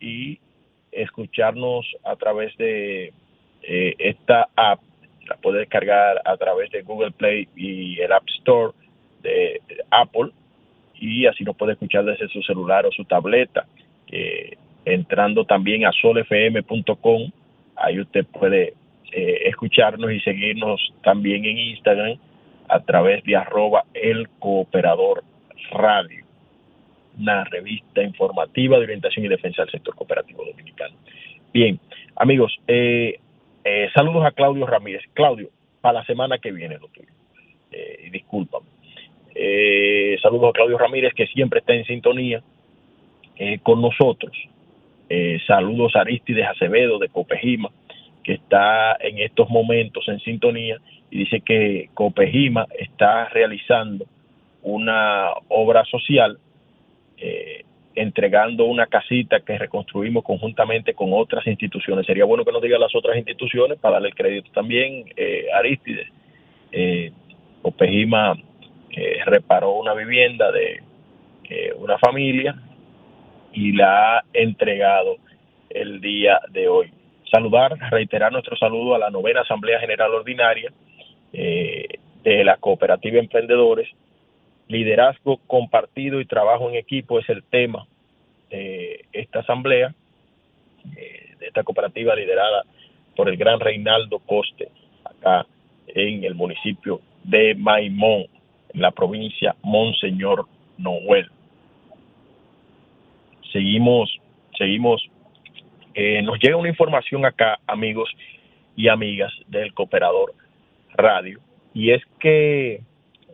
y 0.00 0.38
escucharnos 0.92 1.86
a 2.04 2.16
través 2.16 2.56
de 2.56 3.12
eh, 3.62 3.94
esta 3.98 4.48
app. 4.56 4.80
La 5.28 5.36
puede 5.36 5.60
descargar 5.60 6.20
a 6.24 6.36
través 6.36 6.70
de 6.72 6.82
Google 6.82 7.12
Play 7.12 7.48
y 7.54 8.00
el 8.00 8.12
App 8.12 8.24
Store 8.38 8.72
de 9.22 9.60
Apple 9.90 10.30
y 10.98 11.26
así 11.26 11.44
nos 11.44 11.56
puede 11.56 11.72
escuchar 11.72 12.04
desde 12.04 12.28
su 12.28 12.42
celular 12.42 12.84
o 12.86 12.92
su 12.92 13.04
tableta. 13.04 13.66
entrando 14.84 15.44
también 15.44 15.84
a 15.84 15.92
solfm.com, 15.92 17.30
ahí 17.76 18.00
usted 18.00 18.26
puede 18.26 18.74
eh, 19.12 19.48
escucharnos 19.48 20.12
y 20.12 20.20
seguirnos 20.20 20.80
también 21.02 21.44
en 21.44 21.58
Instagram 21.58 22.18
a 22.68 22.80
través 22.80 23.24
de 23.24 23.36
arroba 23.36 23.84
el 23.92 24.28
cooperador 24.38 25.24
radio, 25.70 26.24
una 27.18 27.44
revista 27.44 28.02
informativa 28.02 28.78
de 28.78 28.84
orientación 28.84 29.24
y 29.24 29.28
defensa 29.28 29.62
del 29.62 29.72
sector 29.72 29.94
cooperativo 29.94 30.44
dominicano. 30.44 30.94
Bien, 31.52 31.80
amigos, 32.14 32.56
eh, 32.68 33.18
eh, 33.64 33.88
saludos 33.92 34.24
a 34.24 34.30
Claudio 34.30 34.66
Ramírez. 34.66 35.02
Claudio, 35.12 35.48
para 35.80 36.00
la 36.00 36.04
semana 36.04 36.38
que 36.38 36.52
viene 36.52 36.78
lo 36.78 36.86
tuyo. 36.88 37.08
Eh, 37.72 38.08
discúlpame. 38.12 38.66
saludos 40.22 40.50
a 40.50 40.52
Claudio 40.52 40.78
Ramírez, 40.78 41.12
que 41.14 41.26
siempre 41.26 41.60
está 41.60 41.74
en 41.74 41.84
sintonía 41.84 42.42
con 43.62 43.80
nosotros. 43.80 44.36
saludos 45.46 45.96
a 45.96 46.00
Aristides 46.02 46.46
Acevedo 46.46 46.98
de 46.98 47.08
Copejima, 47.08 47.70
que 48.22 48.34
está 48.34 48.96
en 49.00 49.18
estos 49.18 49.48
momentos 49.48 50.06
en 50.08 50.20
sintonía 50.20 50.78
y 51.10 51.18
dice 51.20 51.40
que 51.40 51.90
Copejima 51.94 52.66
está 52.78 53.28
realizando 53.28 54.06
una 54.62 55.30
obra 55.48 55.84
social 55.84 56.38
eh, 57.16 57.64
entregando 57.94 58.64
una 58.64 58.86
casita 58.86 59.40
que 59.40 59.58
reconstruimos 59.58 60.24
conjuntamente 60.24 60.94
con 60.94 61.10
otras 61.12 61.46
instituciones. 61.46 62.06
Sería 62.06 62.24
bueno 62.24 62.44
que 62.44 62.52
nos 62.52 62.62
diga 62.62 62.78
las 62.78 62.94
otras 62.94 63.16
instituciones 63.16 63.78
para 63.78 63.94
darle 63.94 64.08
el 64.08 64.14
crédito 64.14 64.50
también. 64.52 65.04
Eh, 65.16 65.46
Aristides, 65.52 66.08
eh, 66.72 67.12
Copejima 67.62 68.36
eh, 68.90 69.18
reparó 69.26 69.72
una 69.72 69.94
vivienda 69.94 70.50
de 70.52 70.82
una 71.78 71.98
familia 71.98 72.54
y 73.52 73.72
la 73.72 74.18
ha 74.18 74.24
entregado 74.32 75.16
el 75.68 76.00
día 76.00 76.40
de 76.52 76.68
hoy. 76.68 76.92
Saludar, 77.30 77.76
reiterar 77.90 78.32
nuestro 78.32 78.56
saludo 78.56 78.94
a 78.94 78.98
la 78.98 79.10
novena 79.10 79.42
Asamblea 79.42 79.80
General 79.80 80.12
Ordinaria 80.12 80.72
de 81.32 82.44
la 82.44 82.56
Cooperativa 82.56 83.18
Emprendedores 83.18 83.88
liderazgo 84.70 85.38
compartido 85.48 86.20
y 86.20 86.26
trabajo 86.26 86.68
en 86.68 86.76
equipo 86.76 87.18
es 87.18 87.28
el 87.28 87.42
tema 87.42 87.86
de 88.50 89.04
esta 89.12 89.40
asamblea, 89.40 89.92
eh, 90.96 91.34
de 91.40 91.46
esta 91.48 91.64
cooperativa 91.64 92.14
liderada 92.14 92.62
por 93.16 93.28
el 93.28 93.36
gran 93.36 93.58
Reinaldo 93.58 94.20
Coste, 94.20 94.68
acá 95.04 95.44
en 95.88 96.22
el 96.22 96.36
municipio 96.36 97.00
de 97.24 97.56
Maimón, 97.56 98.26
en 98.72 98.80
la 98.80 98.92
provincia 98.92 99.56
Monseñor 99.62 100.46
Noel. 100.78 101.28
Seguimos, 103.52 104.16
seguimos, 104.56 105.02
eh, 105.94 106.22
nos 106.22 106.38
llega 106.38 106.56
una 106.56 106.68
información 106.68 107.24
acá, 107.24 107.58
amigos 107.66 108.10
y 108.76 108.88
amigas 108.88 109.32
del 109.48 109.74
Cooperador 109.74 110.34
Radio, 110.94 111.40
y 111.74 111.90
es 111.92 112.02
que 112.18 112.80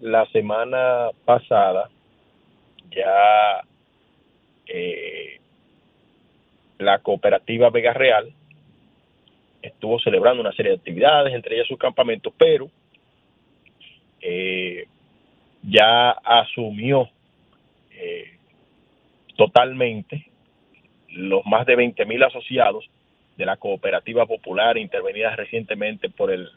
la 0.00 0.26
semana 0.26 1.10
pasada 1.24 1.88
ya 2.90 3.62
eh, 4.66 5.40
la 6.78 6.98
cooperativa 6.98 7.70
Vega 7.70 7.92
Real 7.92 8.32
estuvo 9.62 9.98
celebrando 10.00 10.40
una 10.42 10.52
serie 10.52 10.72
de 10.72 10.78
actividades, 10.78 11.34
entre 11.34 11.56
ellas 11.56 11.68
su 11.68 11.76
campamento, 11.76 12.32
pero 12.36 12.70
eh, 14.20 14.86
ya 15.62 16.10
asumió 16.10 17.08
eh, 17.90 18.38
totalmente 19.36 20.30
los 21.16 21.44
más 21.46 21.66
de 21.66 21.76
20 21.76 22.04
mil 22.06 22.22
asociados 22.22 22.88
de 23.36 23.46
la 23.46 23.56
cooperativa 23.56 24.26
popular 24.26 24.78
intervenida 24.78 25.34
recientemente 25.36 26.08
por 26.08 26.30
el, 26.30 26.48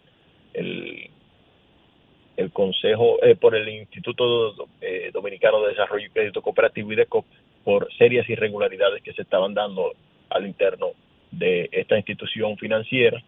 el 2.39 2.51
Consejo, 2.53 3.21
eh, 3.21 3.35
por 3.35 3.53
el 3.53 3.67
Instituto 3.67 4.55
eh, 4.79 5.11
Dominicano 5.13 5.61
de 5.61 5.69
Desarrollo 5.71 6.05
y 6.05 6.09
Crédito 6.09 6.41
Cooperativo 6.41 6.93
y 6.93 6.95
de 6.95 7.05
COP 7.05 7.25
por 7.65 7.91
serias 7.95 8.29
irregularidades 8.29 9.03
que 9.03 9.11
se 9.11 9.23
estaban 9.23 9.53
dando 9.53 9.91
al 10.29 10.47
interno 10.47 10.91
de 11.31 11.67
esta 11.71 11.97
institución 11.97 12.57
financiera, 12.57 13.21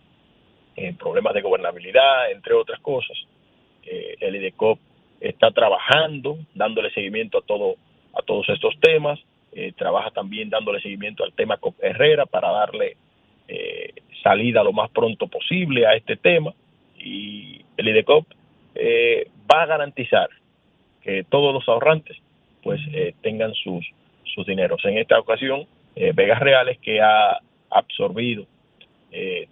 en 0.78 0.96
problemas 0.96 1.34
de 1.34 1.42
gobernabilidad, 1.42 2.32
entre 2.32 2.54
otras 2.54 2.80
cosas. 2.80 3.18
Eh, 3.84 4.16
el 4.22 4.38
IDECOP 4.38 4.80
está 5.20 5.52
trabajando, 5.52 6.38
dándole 6.56 6.90
seguimiento 6.92 7.40
a 7.40 7.42
todo 7.42 7.76
a 8.14 8.22
todos 8.24 8.48
estos 8.50 8.78
temas, 8.80 9.20
trabaja 9.76 10.12
también 10.12 10.50
dándole 10.50 10.82
seguimiento 10.82 11.24
al 11.24 11.34
tema 11.34 11.58
COP 11.58 11.76
Herrera 11.82 12.26
para 12.26 12.52
darle 12.52 12.96
salida 14.24 14.64
lo 14.64 14.72
más 14.72 14.90
pronto 14.92 15.28
posible 15.28 15.86
a 15.86 15.96
este 15.96 16.16
tema 16.16 16.54
y 16.98 17.62
el 17.78 17.88
IDECOP 17.90 18.26
eh, 18.76 19.28
va 19.52 19.64
a 19.64 19.66
garantizar 19.66 20.30
que 21.02 21.24
todos 21.24 21.54
los 21.54 21.68
ahorrantes 21.68 22.18
pues 22.64 22.80
eh, 22.94 23.16
tengan 23.22 23.54
sus, 23.56 23.86
sus 24.24 24.46
dineros. 24.46 24.84
En 24.86 24.98
esta 24.98 25.20
ocasión, 25.20 25.66
eh, 25.96 26.12
Vegas 26.14 26.40
Reales 26.40 26.78
que 26.80 27.02
ha 27.02 27.40
absorbido 27.70 28.46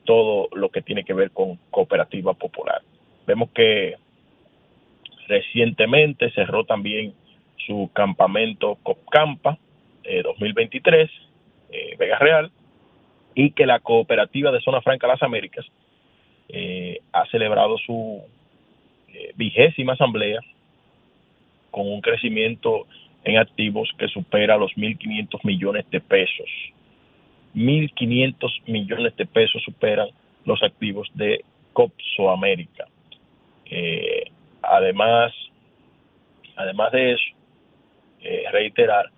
todo 0.06 0.48
lo 0.54 0.70
que 0.70 0.82
tiene 0.82 1.04
que 1.04 1.14
ver 1.14 1.32
con 1.32 1.60
cooperativa 1.70 2.34
popular. 2.34 2.82
Vemos 3.28 3.50
que 3.50 3.96
recientemente 5.28 6.32
cerró 6.32 6.64
también 6.64 7.14
su 7.68 7.90
campamento 7.92 8.78
COPCAMPA 8.84 9.58
2023, 10.04 11.10
Vegas 11.98 12.20
Real, 12.20 12.52
y 13.36 13.52
que 13.52 13.66
la 13.66 13.80
cooperativa 13.80 14.52
de 14.52 14.62
Zona 14.62 14.82
Franca 14.82 15.08
Las 15.08 15.22
Américas 15.22 15.66
ha 17.14 17.26
celebrado 17.28 17.78
su 17.78 18.24
eh, 19.14 19.34
vigésima 19.36 19.94
asamblea 19.94 20.40
con 21.72 21.88
un 21.88 22.00
crecimiento 22.00 22.86
en 23.24 23.38
activos 23.38 23.90
que 23.98 24.08
supera 24.08 24.58
los 24.58 24.72
1.500 24.74 25.40
millones 25.44 25.90
de 25.90 26.00
pesos. 26.00 26.50
1.500 27.56 28.62
millones 28.68 29.16
de 29.18 29.26
pesos 29.26 29.64
superan 29.64 30.10
los 30.46 30.62
activos 30.62 31.10
de 31.16 31.44
Copso 31.74 32.30
América. 32.30 32.86
Eh, 33.66 34.26
además, 34.62 35.34
además 36.56 36.92
de 36.92 37.14
eso, 37.14 37.36
eh, 38.22 38.44
reiterar 38.52 39.10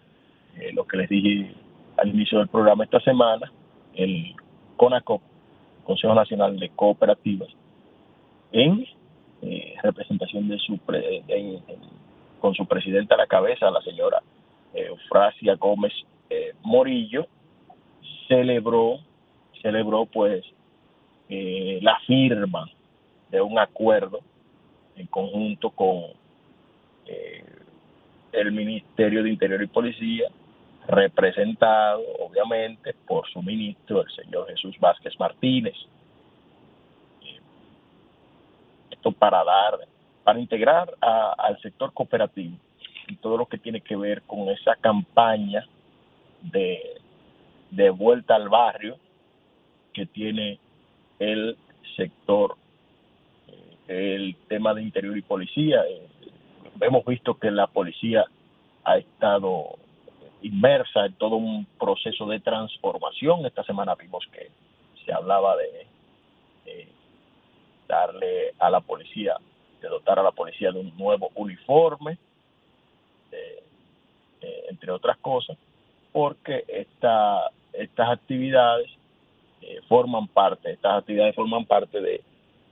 lo 0.73 0.85
que 0.85 0.97
les 0.97 1.09
dije 1.09 1.53
al 1.97 2.09
inicio 2.09 2.39
del 2.39 2.47
programa 2.47 2.83
esta 2.83 2.99
semana, 3.01 3.51
el 3.95 4.35
CONACOP, 4.77 5.21
Consejo 5.83 6.13
Nacional 6.13 6.59
de 6.59 6.69
Cooperativas, 6.69 7.49
en 8.51 8.85
eh, 9.41 9.75
representación 9.81 10.47
de 10.47 10.57
su 10.59 10.79
con 12.39 12.55
su 12.55 12.65
presidenta 12.65 13.15
a 13.15 13.19
la 13.19 13.27
cabeza, 13.27 13.69
la 13.69 13.81
señora 13.81 14.21
Eufrasia 14.73 15.55
Gómez 15.55 15.93
eh, 16.29 16.53
Morillo, 16.63 17.27
celebró, 18.27 18.99
celebró 19.61 20.05
pues 20.05 20.43
eh, 21.29 21.79
la 21.81 21.99
firma 22.07 22.69
de 23.29 23.41
un 23.41 23.59
acuerdo 23.59 24.19
en 24.95 25.07
conjunto 25.07 25.69
con 25.69 26.19
el 28.31 28.51
Ministerio 28.53 29.23
de 29.23 29.29
Interior 29.29 29.61
y 29.61 29.67
Policía, 29.67 30.29
representado 30.88 32.02
obviamente 32.20 32.94
por 33.08 33.28
su 33.30 33.41
ministro, 33.41 34.02
el 34.02 34.12
señor 34.12 34.48
Jesús 34.48 34.78
Vázquez 34.80 35.17
Martínez 35.20 35.76
para 39.10 39.44
dar, 39.44 39.80
para 40.24 40.39
integrar 40.39 40.94
al 41.02 41.60
sector 41.62 41.91
cooperativo 41.94 42.56
y 43.08 43.15
todo 43.15 43.38
lo 43.38 43.46
que 43.48 43.58
tiene 43.58 43.82
que 43.82 43.96
ver 43.96 44.22
con 44.24 44.50
esa 44.50 44.76
campaña 44.76 45.65
de, 46.41 47.02
de 47.72 47.89
vuelta 47.89 48.36
al 48.36 48.48
barrio 48.48 48.98
que 49.94 50.06
tiene 50.06 50.60
el 51.20 51.58
sector, 51.96 52.56
eh, 53.88 54.15
el 54.15 54.36
tema 54.48 54.74
de 54.74 54.84
interior 54.84 55.17
y 55.17 55.22
policía. 55.22 55.82
Eh, 55.89 56.08
hemos 56.80 57.04
visto 57.06 57.34
que 57.34 57.52
la 57.52 57.67
policía 57.67 58.26
ha 58.84 58.98
estado 58.98 59.78
inmersa 60.41 61.06
en 61.06 61.13
todo 61.13 61.36
un 61.36 61.65
proceso 61.80 62.25
de 62.25 62.39
transformación. 62.39 63.45
Esta 63.45 63.63
semana 63.63 63.95
vimos 63.95 64.25
que 64.32 64.49
se 65.06 65.13
hablaba 65.13 65.56
de 65.58 65.88
darle 67.88 68.54
a 68.60 68.69
la 68.69 68.80
policía, 68.80 69.36
de 69.82 69.89
dotar 69.89 70.17
a 70.17 70.23
la 70.23 70.32
policía 70.32 70.71
de 70.71 70.80
un 70.80 70.97
nuevo 70.97 71.30
uniforme, 71.36 72.17
entre 74.69 74.91
otras 74.91 75.17
cosas, 75.17 75.58
porque 76.12 76.63
esta, 76.67 77.51
estas 77.73 78.10
actividades 78.10 78.89
eh, 79.62 79.82
forman 79.88 80.27
parte, 80.27 80.71
estas 80.71 80.99
actividades 80.99 81.36
forman 81.36 81.65
parte 81.65 81.99
de, 81.99 82.21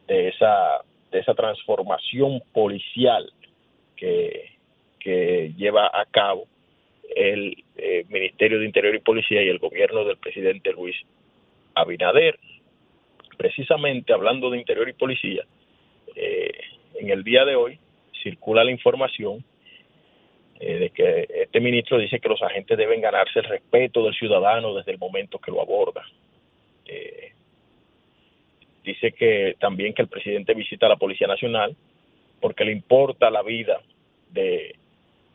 esa, 0.08 0.82
de 1.12 1.20
esa 1.20 1.34
transformación 1.34 2.42
policial 2.54 3.32
que 3.96 4.56
lleva 5.58 5.88
a 5.88 6.06
cabo 6.06 6.46
el 7.16 7.64
eh, 7.78 8.06
Ministerio 8.10 8.60
de 8.60 8.66
Interior 8.66 8.96
y 8.96 9.00
Policía 9.00 9.44
y 9.44 9.50
el 9.50 9.60
gobierno 9.60 10.04
del 10.06 10.18
presidente 10.18 10.72
Luis 10.72 10.96
Abinader 11.76 12.40
precisamente 13.38 14.12
hablando 14.12 14.50
de 14.50 14.58
interior 14.58 14.90
y 14.90 14.94
policía, 14.94 15.46
eh, 16.14 16.52
en 16.96 17.10
el 17.10 17.24
día 17.24 17.46
de 17.46 17.56
hoy 17.56 17.80
circula 18.22 18.66
la 18.66 18.72
información 18.72 19.46
eh, 20.60 20.78
de 20.78 20.90
que 20.90 21.26
este 21.44 21.62
ministro 21.62 21.98
dice 21.98 22.20
que 22.20 22.28
los 22.28 22.42
agentes 22.42 22.78
deben 22.78 23.00
ganarse 23.00 23.40
el 23.40 23.46
respeto 23.46 24.04
del 24.04 24.14
ciudadano 24.14 24.74
desde 24.74 24.92
el 24.92 24.98
momento 24.98 25.40
que 25.40 25.52
lo 25.52 25.62
aborda. 25.62 26.04
Dice 28.84 29.12
que 29.14 29.56
también 29.60 29.94
que 29.94 30.02
el 30.02 30.08
presidente 30.10 30.54
visita 30.54 30.88
a 30.88 30.90
la 30.90 30.96
Policía 30.98 31.28
Nacional 31.28 31.76
porque 32.42 32.66
le 32.66 32.74
importa 32.74 33.30
la 33.30 33.44
vida 33.44 33.82
de 34.32 34.76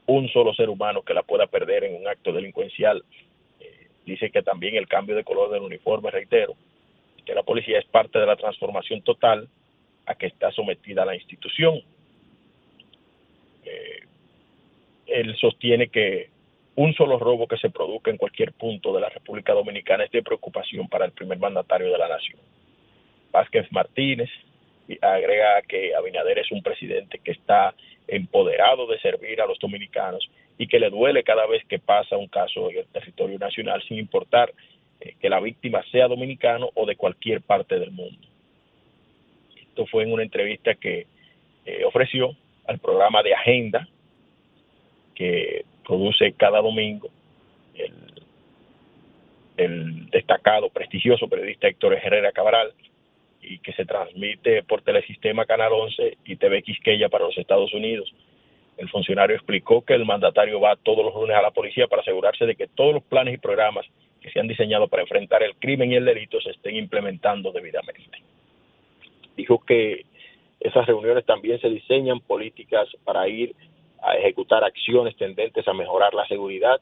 un 0.07 0.29
solo 0.29 0.55
ser 0.55 0.69
humano 0.69 1.03
que 1.03 1.15
la 1.15 1.23
pueda 1.23 1.47
perder 1.47 1.85
en 1.85 1.97
un 1.97 2.09
acto 2.09 2.33
delincuencial. 2.33 3.05
dice 4.05 4.31
que 4.31 4.43
también 4.43 4.77
el 4.77 4.87
cambio 4.87 5.17
de 5.17 5.25
color 5.25 5.51
del 5.51 5.63
uniforme, 5.63 6.11
reitero, 6.11 6.55
que 7.25 7.35
la 7.35 7.43
policía 7.43 7.79
es 7.79 7.87
parte 7.87 8.19
de 8.19 8.27
la 8.27 8.37
transformación 8.37 9.03
total 9.03 9.49
a 10.07 10.15
que 10.15 10.27
está 10.27 10.51
sometida 10.53 11.05
la 11.05 11.15
institución. 11.15 11.81
Eh, 13.65 14.01
él 15.07 15.35
sostiene 15.37 15.89
que 15.89 16.29
un 16.77 16.93
solo 16.95 17.19
robo 17.19 17.47
que 17.47 17.57
se 17.57 17.71
produzca 17.71 18.11
en 18.11 18.19
cualquier 18.19 18.53
punto 18.53 18.93
de 18.93 19.01
la 19.01 19.09
República 19.09 19.53
Dominicana 19.53 20.05
es 20.05 20.11
de 20.11 20.23
preocupación 20.23 20.89
para 20.89 21.07
el 21.07 21.13
primer 21.13 21.39
mandatario 21.39 21.91
de 21.91 21.99
la 21.99 22.09
nación. 22.09 22.41
Vázquez 23.33 23.71
Martínez 23.73 24.31
agrega 25.01 25.63
que 25.63 25.95
Abinader 25.95 26.39
es 26.39 26.51
un 26.53 26.63
presidente 26.63 27.19
que 27.19 27.33
está 27.33 27.75
empoderado 28.07 28.87
de 28.87 28.99
servir 29.01 29.41
a 29.41 29.47
los 29.47 29.59
dominicanos 29.59 30.29
y 30.59 30.67
que 30.67 30.79
le 30.79 30.91
duele 30.91 31.25
cada 31.25 31.47
vez 31.47 31.65
que 31.67 31.79
pasa 31.79 32.17
un 32.17 32.29
caso 32.29 32.71
en 32.71 32.79
el 32.79 32.87
territorio 32.87 33.39
nacional, 33.39 33.83
sin 33.87 33.99
importar 33.99 34.53
eh, 35.01 35.15
que 35.21 35.29
la 35.29 35.41
víctima 35.41 35.83
sea 35.91 36.09
dominicano 36.09 36.71
o 36.75 36.87
de 36.87 36.97
cualquier 36.97 37.41
parte 37.41 37.79
del 37.79 37.91
mundo. 37.91 38.29
Esto 39.57 39.87
fue 39.87 40.05
en 40.05 40.13
una 40.13 40.23
entrevista 40.23 40.75
que 40.75 41.07
eh, 41.65 41.85
ofreció 41.85 42.37
al 42.67 42.79
programa 42.79 43.23
de 43.23 43.35
Agenda, 43.35 43.89
que 45.15 45.65
produce 45.85 46.33
cada 46.33 46.61
domingo 46.61 47.09
el, 47.75 47.93
el 49.57 50.11
destacado, 50.11 50.71
prestigioso 50.71 51.29
periodista 51.29 51.69
Héctor 51.69 51.95
Herrera 51.95 52.33
Cabral, 52.33 52.73
y 53.47 53.59
que 53.59 53.73
se 53.73 53.85
transmite 53.85 54.63
por 54.63 54.83
Telesistema 54.83 55.45
Canal 55.45 55.73
11 55.73 56.19
y 56.25 56.37
TV 56.37 56.63
Quisqueya 56.63 57.09
para 57.09 57.25
los 57.25 57.37
Estados 57.37 57.73
Unidos. 57.75 58.13
El 58.77 58.89
funcionario 58.89 59.37
explicó 59.37 59.85
que 59.85 59.95
el 59.95 60.05
mandatario 60.05 60.61
va 60.61 60.77
todos 60.77 61.05
los 61.05 61.15
lunes 61.15 61.37
a 61.37 61.43
la 61.43 61.51
policía 61.51 61.87
para 61.87 62.03
asegurarse 62.03 62.47
de 62.47 62.57
que 62.57 62.67
todos 62.67 62.95
los 62.95 63.05
planes 63.05 63.35
y 63.35 63.39
programas 63.39 63.87
que 64.21 64.31
se 64.31 64.41
han 64.41 64.49
diseñado 64.49 64.89
para 64.89 65.03
enfrentar 65.03 65.43
el 65.43 65.55
crimen 65.57 65.93
y 65.93 65.97
el 65.97 66.05
delito 66.05 66.41
se 66.41 66.51
estén 66.51 66.77
implementando 66.77 67.53
debidamente. 67.53 68.23
Dijo 69.37 69.63
que 69.65 70.07
esas 70.61 70.87
reuniones 70.87 71.25
también 71.27 71.61
se 71.61 71.69
diseñan 71.69 72.21
políticas 72.21 72.89
para 73.05 73.29
ir 73.29 73.55
a 74.03 74.17
ejecutar 74.17 74.65
acciones 74.65 75.17
tendentes 75.17 75.67
a 75.69 75.73
mejorar 75.73 76.15
la 76.15 76.27
seguridad 76.27 76.81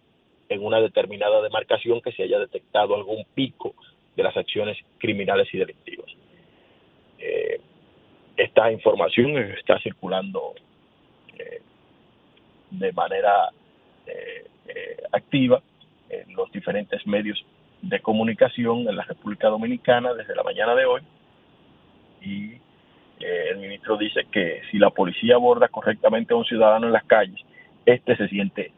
en 0.48 0.64
una 0.64 0.80
determinada 0.80 1.42
demarcación 1.42 2.00
que 2.00 2.12
se 2.12 2.22
haya 2.22 2.38
detectado 2.38 2.94
algún 2.94 3.24
pico 3.34 3.74
de 4.16 4.22
las 4.22 4.36
acciones 4.36 4.76
criminales 4.98 5.48
y 5.52 5.58
delictivas. 5.58 6.21
Eh, 7.22 7.60
esta 8.36 8.72
información 8.72 9.36
está 9.36 9.78
circulando 9.78 10.54
eh, 11.38 11.60
de 12.70 12.92
manera 12.92 13.50
eh, 14.06 14.46
activa 15.12 15.62
en 16.08 16.34
los 16.34 16.50
diferentes 16.50 17.06
medios 17.06 17.44
de 17.80 18.00
comunicación 18.00 18.88
en 18.88 18.96
la 18.96 19.04
República 19.04 19.48
Dominicana 19.48 20.14
desde 20.14 20.34
la 20.34 20.42
mañana 20.42 20.74
de 20.74 20.84
hoy 20.84 21.02
y 22.22 22.56
el 23.20 23.58
ministro 23.58 23.96
dice 23.96 24.26
que 24.32 24.62
si 24.70 24.78
la 24.78 24.90
policía 24.90 25.36
aborda 25.36 25.68
correctamente 25.68 26.34
a 26.34 26.36
un 26.36 26.44
ciudadano 26.44 26.86
en 26.86 26.92
las 26.92 27.04
calles, 27.04 27.40
este 27.86 28.16
se 28.16 28.26
siente 28.28 28.72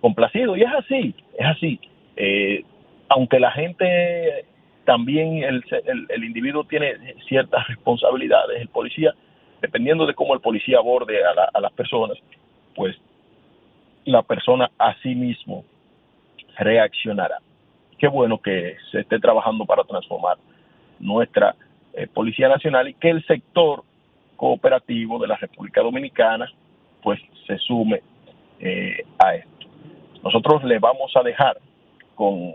complacido 0.00 0.56
y 0.56 0.62
es 0.62 0.72
así, 0.72 1.14
es 1.38 1.46
así. 1.46 1.80
aunque 3.08 3.38
la 3.38 3.52
gente 3.52 4.44
también 4.86 5.42
el, 5.42 5.62
el, 6.08 6.24
individuo 6.24 6.64
tiene 6.64 6.94
ciertas 7.28 7.66
responsabilidades. 7.68 8.62
El 8.62 8.68
policía, 8.68 9.14
dependiendo 9.60 10.06
de 10.06 10.14
cómo 10.14 10.32
el 10.32 10.40
policía 10.40 10.78
aborde 10.78 11.18
a, 11.24 11.60
las 11.60 11.72
personas, 11.72 12.16
pues 12.74 12.96
la 14.04 14.22
persona 14.22 14.70
a 14.78 14.94
sí 15.02 15.14
mismo 15.14 15.64
reaccionará. 16.56 17.38
Qué 17.98 18.08
bueno 18.08 18.38
que 18.38 18.76
se 18.90 19.00
esté 19.00 19.18
trabajando 19.18 19.66
para 19.66 19.84
transformar 19.84 20.38
nuestra 21.00 21.54
eh, 21.92 22.06
Policía 22.06 22.48
Nacional 22.48 22.88
y 22.88 22.94
que 22.94 23.10
el 23.10 23.26
sector 23.26 23.82
cooperativo 24.36 25.18
de 25.18 25.28
la 25.28 25.36
República 25.36 25.82
Dominicana 25.82 26.50
pues 27.02 27.20
se 27.46 27.58
sume 27.58 28.02
eh, 28.60 29.04
a 29.18 29.34
esto. 29.34 29.66
Nosotros 30.22 30.62
le 30.64 30.78
vamos 30.78 31.12
a 31.16 31.22
dejar 31.22 31.58
con 32.14 32.54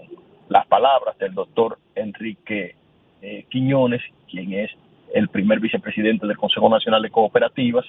las 0.51 0.67
palabras 0.67 1.17
del 1.17 1.33
doctor 1.33 1.79
Enrique 1.95 2.75
eh, 3.21 3.45
Quiñones, 3.49 4.01
quien 4.29 4.51
es 4.51 4.69
el 5.13 5.29
primer 5.29 5.61
vicepresidente 5.61 6.27
del 6.27 6.35
Consejo 6.35 6.69
Nacional 6.69 7.01
de 7.01 7.09
Cooperativas. 7.09 7.85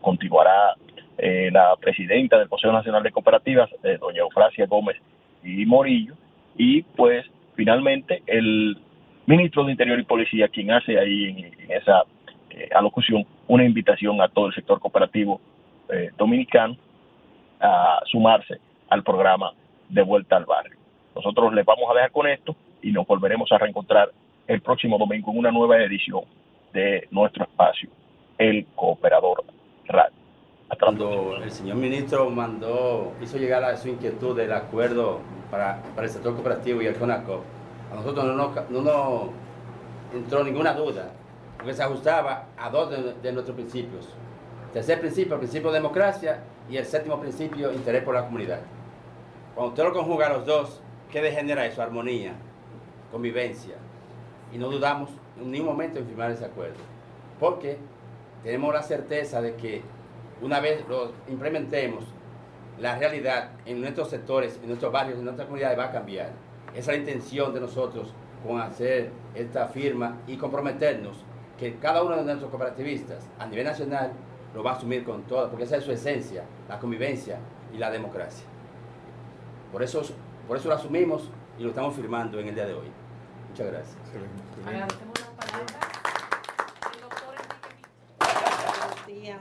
continuará 0.00 0.74
eh, 1.18 1.50
la 1.52 1.76
presidenta 1.76 2.38
del 2.38 2.48
Consejo 2.48 2.72
Nacional 2.72 3.02
de 3.02 3.10
Cooperativas, 3.10 3.68
eh, 3.82 3.98
doña 4.00 4.20
Eufrasia 4.20 4.66
Gómez 4.66 4.96
y 5.44 5.66
Morillo, 5.66 6.14
y 6.56 6.80
pues 6.80 7.26
finalmente 7.54 8.22
el 8.26 8.78
ministro 9.26 9.64
de 9.64 9.72
Interior 9.72 10.00
y 10.00 10.04
Policía, 10.04 10.48
quien 10.48 10.70
hace 10.70 10.98
ahí 10.98 11.52
en, 11.58 11.70
esa 11.70 12.04
alocución 12.74 13.26
una 13.48 13.64
invitación 13.64 14.22
a 14.22 14.28
todo 14.28 14.46
el 14.46 14.54
sector 14.54 14.80
cooperativo 14.80 15.42
dominicano 16.16 16.74
a 17.60 18.00
sumarse 18.06 18.58
al 18.88 19.02
programa 19.02 19.52
de 19.90 20.00
vuelta 20.00 20.38
al 20.38 20.46
barrio. 20.46 20.85
Nosotros 21.16 21.54
les 21.54 21.64
vamos 21.64 21.90
a 21.90 21.94
dejar 21.94 22.12
con 22.12 22.26
esto 22.26 22.54
y 22.82 22.92
nos 22.92 23.06
volveremos 23.06 23.50
a 23.50 23.56
reencontrar 23.56 24.12
el 24.46 24.60
próximo 24.60 24.98
domingo 24.98 25.32
en 25.32 25.38
una 25.38 25.50
nueva 25.50 25.78
edición 25.82 26.24
de 26.74 27.08
nuestro 27.10 27.44
espacio, 27.44 27.88
El 28.36 28.66
Cooperador 28.74 29.42
Radio. 29.86 30.14
Cuando 30.78 31.38
el 31.42 31.50
señor 31.50 31.76
ministro 31.76 32.28
mandó, 32.28 33.14
hizo 33.22 33.38
llegar 33.38 33.64
a 33.64 33.76
su 33.78 33.88
inquietud 33.88 34.36
del 34.36 34.52
acuerdo 34.52 35.20
para, 35.50 35.82
el 35.96 36.08
sector 36.10 36.34
cooperativo 36.34 36.82
y 36.82 36.86
el 36.86 36.96
CONACO, 36.96 37.42
a 37.90 37.94
nosotros 37.94 38.26
no 38.26 38.34
nos, 38.34 38.70
no 38.70 39.30
entró 40.12 40.44
ninguna 40.44 40.74
duda, 40.74 41.12
porque 41.56 41.72
se 41.72 41.82
ajustaba 41.82 42.48
a 42.58 42.68
dos 42.68 42.90
de, 42.90 43.14
de 43.14 43.32
nuestros 43.32 43.54
principios. 43.56 44.14
tercer 44.74 45.00
principio, 45.00 45.34
el 45.34 45.40
principio 45.40 45.70
de 45.70 45.78
democracia, 45.78 46.42
y 46.68 46.76
el 46.76 46.84
séptimo 46.84 47.18
principio, 47.18 47.72
interés 47.72 48.02
por 48.02 48.14
la 48.14 48.24
comunidad. 48.24 48.60
Cuando 49.54 49.70
usted 49.70 49.84
lo 49.84 49.92
conjuga 49.94 50.28
los 50.28 50.44
dos, 50.44 50.82
¿Qué 51.10 51.22
degenera 51.22 51.66
eso? 51.66 51.82
Armonía, 51.82 52.34
convivencia. 53.12 53.76
Y 54.52 54.58
no 54.58 54.68
dudamos 54.68 55.10
en 55.40 55.50
ningún 55.50 55.68
momento 55.68 55.98
en 55.98 56.06
firmar 56.06 56.30
ese 56.30 56.44
acuerdo. 56.44 56.76
Porque 57.38 57.78
tenemos 58.42 58.72
la 58.74 58.82
certeza 58.82 59.40
de 59.40 59.54
que 59.54 59.82
una 60.40 60.60
vez 60.60 60.84
lo 60.88 61.12
implementemos, 61.28 62.04
la 62.78 62.98
realidad 62.98 63.52
en 63.64 63.80
nuestros 63.80 64.10
sectores, 64.10 64.58
en 64.62 64.68
nuestros 64.68 64.92
barrios, 64.92 65.18
en 65.18 65.24
nuestras 65.24 65.46
comunidades 65.46 65.78
va 65.78 65.84
a 65.84 65.92
cambiar. 65.92 66.30
Esa 66.74 66.92
es 66.92 66.98
la 66.98 67.04
intención 67.04 67.54
de 67.54 67.60
nosotros 67.60 68.12
con 68.46 68.60
hacer 68.60 69.10
esta 69.34 69.66
firma 69.68 70.18
y 70.26 70.36
comprometernos 70.36 71.24
que 71.58 71.76
cada 71.76 72.02
uno 72.02 72.16
de 72.16 72.24
nuestros 72.24 72.50
cooperativistas 72.50 73.26
a 73.38 73.46
nivel 73.46 73.64
nacional 73.64 74.12
lo 74.54 74.62
va 74.62 74.72
a 74.72 74.74
asumir 74.74 75.04
con 75.04 75.22
todo, 75.22 75.48
porque 75.48 75.64
esa 75.64 75.76
es 75.76 75.84
su 75.84 75.92
esencia, 75.92 76.44
la 76.68 76.78
convivencia 76.78 77.38
y 77.72 77.78
la 77.78 77.90
democracia. 77.90 78.46
Por 79.72 79.82
eso 79.82 80.02
por 80.46 80.56
eso 80.56 80.68
lo 80.68 80.74
asumimos 80.74 81.22
y 81.58 81.62
lo 81.62 81.70
estamos 81.70 81.94
firmando 81.94 82.38
en 82.38 82.48
el 82.48 82.54
día 82.54 82.66
de 82.66 82.74
hoy. 82.74 82.86
Muchas 83.50 83.66
gracias. 83.66 83.96
Buenos 88.18 89.06
días, 89.06 89.40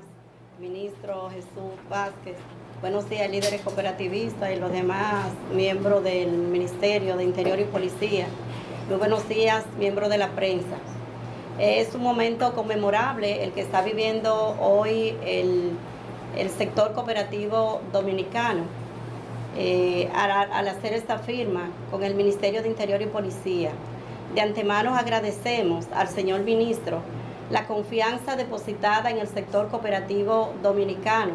ministro 0.59 1.29
Jesús 1.29 1.89
Vázquez. 1.89 2.37
Buenos 2.81 3.09
días, 3.09 3.29
líderes 3.29 3.61
cooperativistas 3.61 4.51
y 4.51 4.55
los 4.59 4.71
demás 4.71 5.27
miembros 5.53 6.03
del 6.03 6.31
Ministerio 6.31 7.17
de 7.17 7.23
Interior 7.23 7.59
y 7.59 7.65
Policía. 7.65 8.27
Muy 8.89 8.97
buenos 8.97 9.27
días, 9.27 9.65
miembros 9.77 10.09
de 10.09 10.17
la 10.17 10.29
prensa. 10.29 10.77
Es 11.59 11.95
un 11.95 12.03
momento 12.03 12.53
conmemorable 12.53 13.43
el 13.43 13.51
que 13.53 13.61
está 13.61 13.81
viviendo 13.81 14.55
hoy 14.59 15.15
el, 15.23 15.71
el 16.35 16.49
sector 16.49 16.93
cooperativo 16.93 17.81
dominicano 17.91 18.63
eh, 19.55 20.09
al, 20.13 20.67
hacer 20.67 20.93
esta 20.93 21.19
firma 21.19 21.69
con 21.89 22.03
el 22.03 22.15
Ministerio 22.15 22.61
de 22.61 22.67
Interior 22.67 23.01
y 23.01 23.05
Policía. 23.05 23.71
De 24.33 24.41
antemano 24.41 24.95
agradecemos 24.95 25.85
al 25.93 26.09
señor 26.09 26.41
ministro 26.41 26.99
la 27.49 27.65
confianza 27.65 28.35
depositada 28.35 29.09
en 29.11 29.19
el 29.19 29.27
sector 29.27 29.69
cooperativo 29.69 30.53
dominicano 30.61 31.33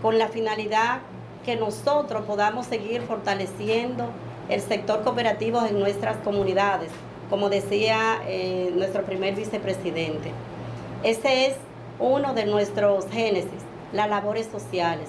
con 0.00 0.18
la 0.18 0.28
finalidad 0.28 1.00
que 1.44 1.56
nosotros 1.56 2.24
podamos 2.24 2.66
seguir 2.66 3.02
fortaleciendo 3.02 4.08
el 4.48 4.60
sector 4.60 5.02
cooperativo 5.02 5.64
en 5.66 5.78
nuestras 5.78 6.16
comunidades, 6.18 6.90
como 7.28 7.50
decía 7.50 8.22
eh, 8.26 8.72
nuestro 8.74 9.02
primer 9.02 9.34
vicepresidente. 9.34 10.30
Ese 11.02 11.46
es 11.46 11.56
uno 11.98 12.34
de 12.34 12.46
nuestros 12.46 13.06
génesis, 13.08 13.50
las 13.92 14.08
labores 14.08 14.46
sociales. 14.46 15.08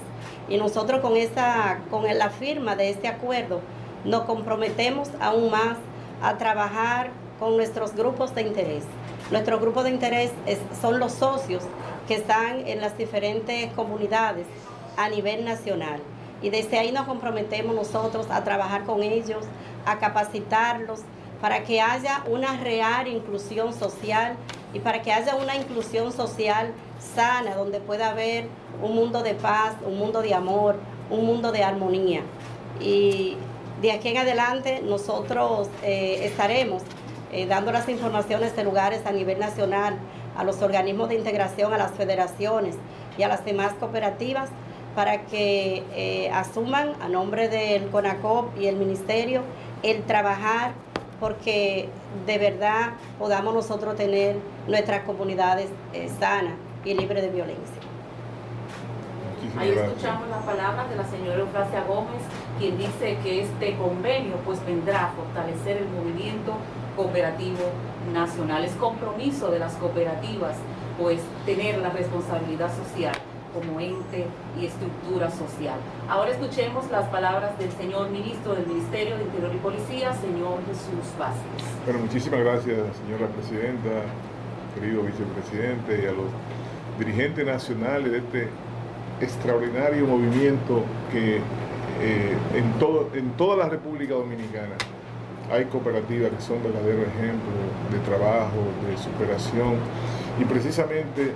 Y 0.50 0.58
nosotros 0.58 1.02
con, 1.02 1.16
esa, 1.16 1.80
con 1.90 2.04
la 2.18 2.30
firma 2.30 2.76
de 2.76 2.90
este 2.90 3.08
acuerdo 3.08 3.62
nos 4.06 4.24
comprometemos 4.24 5.10
aún 5.20 5.50
más 5.50 5.78
a 6.22 6.38
trabajar 6.38 7.12
con 7.40 7.56
nuestros 7.56 7.96
grupos 7.96 8.36
de 8.36 8.44
interés. 8.44 8.84
Nuestro 9.32 9.60
grupo 9.60 9.84
de 9.84 9.90
interés 9.90 10.32
son 10.82 11.00
los 11.00 11.14
socios 11.14 11.64
que 12.08 12.16
están 12.16 12.68
en 12.68 12.82
las 12.82 12.98
diferentes 12.98 13.72
comunidades 13.74 14.46
a 14.98 15.10
nivel 15.10 15.46
nacional. 15.46 16.02
Y 16.42 16.50
desde 16.50 16.78
ahí 16.78 16.92
nos 16.92 17.06
comprometemos 17.06 17.74
nosotros 17.74 18.28
a 18.30 18.44
trabajar 18.44 18.84
con 18.84 19.02
ellos 19.02 19.46
a 19.86 20.00
capacitarlos 20.00 21.02
para 21.42 21.64
que 21.64 21.82
haya 21.82 22.24
una 22.30 22.58
real 22.58 23.08
inclusión 23.08 23.74
social 23.74 24.36
y 24.74 24.80
para 24.80 25.02
que 25.02 25.12
haya 25.12 25.36
una 25.36 25.56
inclusión 25.56 26.12
social 26.12 26.74
sana, 27.16 27.56
donde 27.56 27.80
pueda 27.80 28.10
haber 28.10 28.48
un 28.82 28.96
mundo 28.96 29.22
de 29.24 29.36
paz, 29.36 29.76
un 29.86 29.98
mundo 29.98 30.22
de 30.22 30.34
amor, 30.34 30.76
un 31.10 31.26
mundo 31.26 31.52
de 31.52 31.64
armonía. 31.64 32.22
Y 32.80 33.38
de 33.82 33.92
aquí 33.92 34.10
en 34.10 34.18
adelante 34.18 34.82
nosotros 34.84 35.70
eh, 35.84 36.22
estaremos 36.24 36.84
eh, 37.32 37.46
dando 37.46 37.72
las 37.72 37.88
informaciones 37.90 38.56
de 38.56 38.64
lugares 38.64 39.06
a 39.06 39.12
nivel 39.12 39.40
nacional, 39.40 39.98
a 40.38 40.44
los 40.44 40.62
organismos 40.62 41.10
de 41.10 41.16
integración, 41.16 41.74
a 41.74 41.78
las 41.78 41.92
federaciones 41.92 42.76
y 43.18 43.24
a 43.24 43.28
las 43.28 43.46
demás 43.46 43.74
cooperativas 43.80 44.50
para 44.96 45.26
que 45.26 45.84
eh, 45.94 46.30
asuman 46.32 46.94
a 47.02 47.10
nombre 47.10 47.50
del 47.50 47.90
CONACOP 47.90 48.58
y 48.60 48.68
el 48.68 48.76
Ministerio 48.76 49.42
el 49.82 50.04
trabajar 50.04 50.74
porque 51.20 51.90
de 52.26 52.38
verdad 52.38 52.94
podamos 53.18 53.54
nosotros 53.54 53.96
tener 53.96 54.36
nuestras 54.68 55.04
comunidades 55.04 55.70
sanas 56.20 56.54
y 56.86 56.94
libres 56.94 57.24
de 57.24 57.30
violencia. 57.30 57.82
Ahí 59.58 59.70
escuchamos 59.70 60.30
las 60.30 60.44
palabras 60.44 60.90
de 60.90 60.96
la 60.96 61.06
señora 61.06 61.40
Eufrasia 61.40 61.84
Gómez, 61.84 62.22
quien 62.60 62.78
dice 62.78 63.18
que 63.22 63.42
este 63.42 63.76
convenio 63.76 64.36
pues 64.46 64.66
vendrá 64.66 65.06
a 65.06 65.12
fortalecer 65.12 65.78
el 65.78 65.90
movimiento 65.90 66.56
cooperativo 66.96 67.70
nacional. 68.14 68.64
Es 68.64 68.74
compromiso 68.74 69.52
de 69.52 69.60
las 69.60 69.74
cooperativas 69.76 70.58
pues 70.98 71.22
tener 71.46 71.78
la 71.80 71.90
responsabilidad 71.90 72.72
social 72.76 73.14
como 73.54 73.80
ente 73.80 74.26
y 74.60 74.66
estructura 74.66 75.30
social. 75.30 75.78
Ahora 76.10 76.32
escuchemos 76.32 76.90
las 76.90 77.08
palabras 77.10 77.58
del 77.60 77.72
señor 77.74 78.10
ministro 78.10 78.56
del 78.56 78.66
Ministerio 78.66 79.18
de 79.18 79.24
Interior 79.24 79.52
y 79.54 79.58
Policía, 79.58 80.14
señor 80.16 80.60
Jesús 80.66 81.14
Vázquez. 81.20 81.64
Bueno, 81.86 82.00
muchísimas 82.00 82.40
gracias, 82.40 82.80
señora 83.06 83.28
presidenta, 83.28 83.90
querido 84.74 85.04
vicepresidente 85.04 86.02
y 86.02 86.08
a 86.08 86.12
los 86.12 86.26
dirigentes 87.04 87.46
nacionales 87.46 88.12
de 88.12 88.18
este 88.20 88.48
extraordinario 89.22 90.06
movimiento 90.06 90.84
que 91.12 91.38
eh, 92.02 92.38
en, 92.56 92.74
todo, 92.80 93.10
en 93.14 93.32
toda 93.32 93.58
la 93.58 93.70
República 93.70 94.14
Dominicana. 94.14 94.76
Hay 95.52 95.66
cooperativas 95.66 96.32
que 96.32 96.42
son 96.42 96.64
verdaderos 96.64 97.06
ejemplos 97.08 97.54
de 97.92 98.00
trabajo, 98.00 98.64
de 98.88 98.98
superación 98.98 99.76
y 100.40 100.46
precisamente 100.46 101.34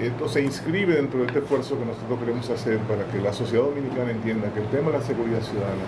esto 0.00 0.28
se 0.28 0.42
inscribe 0.42 0.94
dentro 0.94 1.20
de 1.20 1.26
este 1.26 1.40
esfuerzo 1.40 1.78
que 1.78 1.84
nosotros 1.84 2.18
queremos 2.18 2.48
hacer 2.50 2.78
para 2.80 3.04
que 3.06 3.18
la 3.20 3.32
sociedad 3.32 3.64
dominicana 3.64 4.10
entienda 4.10 4.52
que 4.54 4.60
el 4.60 4.66
tema 4.68 4.90
de 4.90 4.98
la 4.98 5.04
seguridad 5.04 5.42
ciudadana 5.42 5.86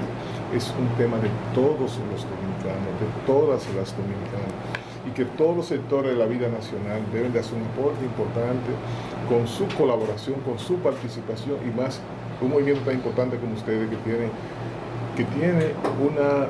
es 0.55 0.73
un 0.79 0.89
tema 0.99 1.17
de 1.19 1.31
todos 1.55 1.97
los 2.11 2.27
dominicanos, 2.27 2.93
de 3.01 3.09
todas 3.27 3.63
las 3.75 3.97
dominicanas, 3.97 4.53
y 5.07 5.11
que 5.11 5.25
todos 5.25 5.57
los 5.57 5.67
sectores 5.67 6.13
de 6.13 6.19
la 6.19 6.27
vida 6.27 6.49
nacional 6.49 7.01
deben 7.13 7.33
de 7.33 7.41
hacer 7.41 7.55
un 7.55 7.65
aporte 7.65 8.05
importante 8.05 8.71
con 9.29 9.47
su 9.47 9.67
colaboración, 9.77 10.41
con 10.41 10.59
su 10.59 10.77
participación 10.77 11.57
y 11.67 11.71
más 11.71 12.01
un 12.41 12.51
movimiento 12.51 12.83
tan 12.83 12.95
importante 12.95 13.37
como 13.39 13.55
ustedes 13.55 13.89
que 13.89 13.97
tiene, 13.97 14.29
que 15.17 15.25
tiene 15.25 15.73
una 16.01 16.49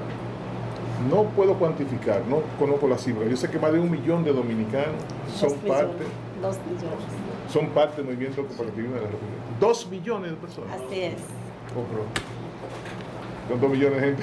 no 1.09 1.25
puedo 1.25 1.55
cuantificar, 1.55 2.23
no 2.27 2.43
conozco 2.59 2.87
la 2.87 2.99
cifra. 2.99 3.27
Yo 3.27 3.37
sé 3.37 3.49
que 3.49 3.59
más 3.59 3.73
de 3.73 3.81
un 3.81 3.91
millón 3.91 4.23
de 4.23 4.33
dominicanos 4.33 4.97
son 5.35 5.55
parte. 5.61 6.05
Dos 6.43 6.57
millones. 6.67 6.99
Son 7.51 7.67
parte 7.69 7.97
del 7.97 8.07
movimiento 8.07 8.47
cooperativo 8.47 8.95
de 8.95 9.01
la 9.01 9.07
República. 9.07 9.43
Dos 9.59 9.89
millones 9.91 10.31
de 10.31 10.37
personas. 10.37 10.77
Así 10.77 11.01
es. 11.01 11.15
con 13.49 13.61
dos 13.61 13.71
millones 13.71 14.01
de 14.01 14.07
gente. 14.09 14.23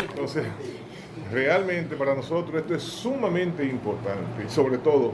Entonces, 0.10 0.44
realmente 1.30 1.96
para 1.96 2.14
nosotros 2.14 2.60
esto 2.60 2.74
es 2.74 2.82
sumamente 2.82 3.64
importante. 3.64 4.48
Sobre 4.48 4.78
todo, 4.78 5.12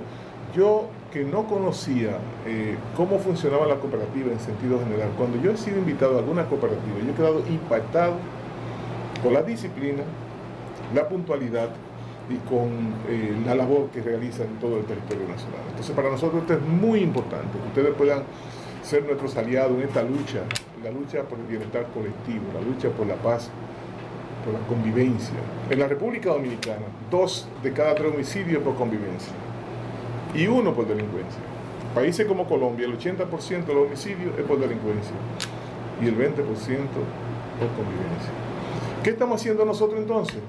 yo 0.55 0.89
que 1.13 1.25
no 1.25 1.47
conocía 1.47 2.19
eh, 2.47 2.77
cómo 2.97 3.19
funcionaba 3.19 3.67
la 3.67 3.77
cooperativa 3.77 4.33
en 4.33 4.41
sentido 4.41 4.79
general, 4.81 5.11
cuando 5.17 5.41
yo 5.41 5.53
he 5.53 5.57
sido 5.57 5.79
invitado 5.79 6.17
a 6.17 6.19
alguna 6.19 6.47
cooperativa, 6.47 6.97
yo 7.05 7.13
he 7.13 7.15
quedado 7.15 7.39
impactado 7.49 8.15
por 9.23 9.33
la 9.33 9.43
disciplina, 9.43 10.03
la 10.95 11.09
puntualidad 11.09 11.71
y 12.29 12.37
con 12.49 12.69
eh, 13.09 13.37
la 13.45 13.55
labor 13.55 13.89
que 13.91 14.01
realizan 14.01 14.47
en 14.49 14.59
todo 14.59 14.79
el 14.79 14.85
territorio 14.85 15.29
nacional. 15.29 15.61
Entonces 15.69 15.95
para 15.95 16.11
nosotros 16.11 16.43
esto 16.43 16.55
es 16.55 16.63
muy 16.63 17.01
importante, 17.01 17.59
que 17.59 17.69
ustedes 17.69 17.95
puedan 17.97 18.23
ser 18.83 19.05
nuestros 19.05 19.37
aliados 19.37 19.77
en 19.77 19.89
esta 19.89 20.03
lucha, 20.03 20.41
la 20.83 20.91
lucha 20.91 21.23
por 21.23 21.39
el 21.39 21.47
bienestar 21.47 21.87
colectivo, 21.95 22.45
la 22.53 22.61
lucha 22.61 22.91
por 22.91 23.07
la 23.07 23.17
paz, 23.17 23.51
por 24.45 24.53
la 24.53 24.61
convivencia. 24.67 25.35
En 25.71 25.79
la 25.79 25.89
República 25.89 26.31
Dominicana, 26.31 26.87
dos 27.11 27.49
de 27.63 27.73
cada 27.73 27.95
tres 27.95 28.13
homicidios 28.13 28.63
por 28.63 28.75
convivencia 28.75 29.33
y 30.35 30.47
uno 30.47 30.75
por 30.75 30.87
delincuencia. 30.87 31.41
Países 31.95 32.27
como 32.27 32.47
Colombia, 32.47 32.87
el 32.87 32.99
80% 32.99 33.67
de 33.67 33.75
los 33.75 33.87
homicidios 33.87 34.37
es 34.39 34.45
por 34.45 34.59
delincuencia 34.59 35.15
y 36.03 36.07
el 36.07 36.17
20% 36.17 36.35
por 36.35 37.69
convivencia. 37.77 38.31
¿Qué 39.03 39.11
estamos 39.11 39.41
haciendo 39.41 39.65
nosotros 39.65 40.01
entonces? 40.01 40.41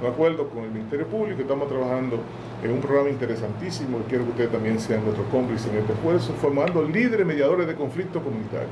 De 0.00 0.08
acuerdo 0.08 0.48
con 0.48 0.64
el 0.64 0.70
Ministerio 0.70 1.06
Público, 1.06 1.40
estamos 1.40 1.68
trabajando 1.68 2.18
en 2.62 2.70
un 2.70 2.80
programa 2.80 3.08
interesantísimo, 3.08 3.98
quiero 4.08 4.24
que 4.24 4.30
ustedes 4.30 4.52
también 4.52 4.78
sean 4.78 5.02
nuestros 5.02 5.26
cómplices 5.28 5.70
en 5.72 5.78
este 5.78 5.92
esfuerzo, 5.92 6.34
formando 6.34 6.82
líderes 6.82 7.26
mediadores 7.26 7.66
de 7.66 7.74
conflictos 7.74 8.22
comunitarios. 8.22 8.70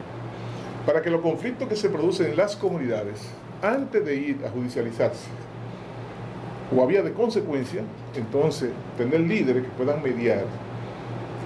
Para 0.87 1.01
que 1.01 1.11
los 1.11 1.23
conflictos 1.23 1.67
que 1.67 1.77
se 1.77 1.89
producen 1.89 2.31
en 2.31 2.37
las 2.37 2.57
comunidades, 2.57 3.27
antes 3.63 4.05
de 4.05 4.17
ir 4.17 4.41
a 4.47 4.51
judicializarse, 4.51 5.29
o 6.75 6.83
había 6.83 7.03
de 7.03 7.13
consecuencia, 7.13 7.83
entonces 8.15 8.71
tener 8.97 9.21
líderes 9.21 9.65
que 9.65 9.71
puedan 9.71 10.03
mediar 10.03 10.45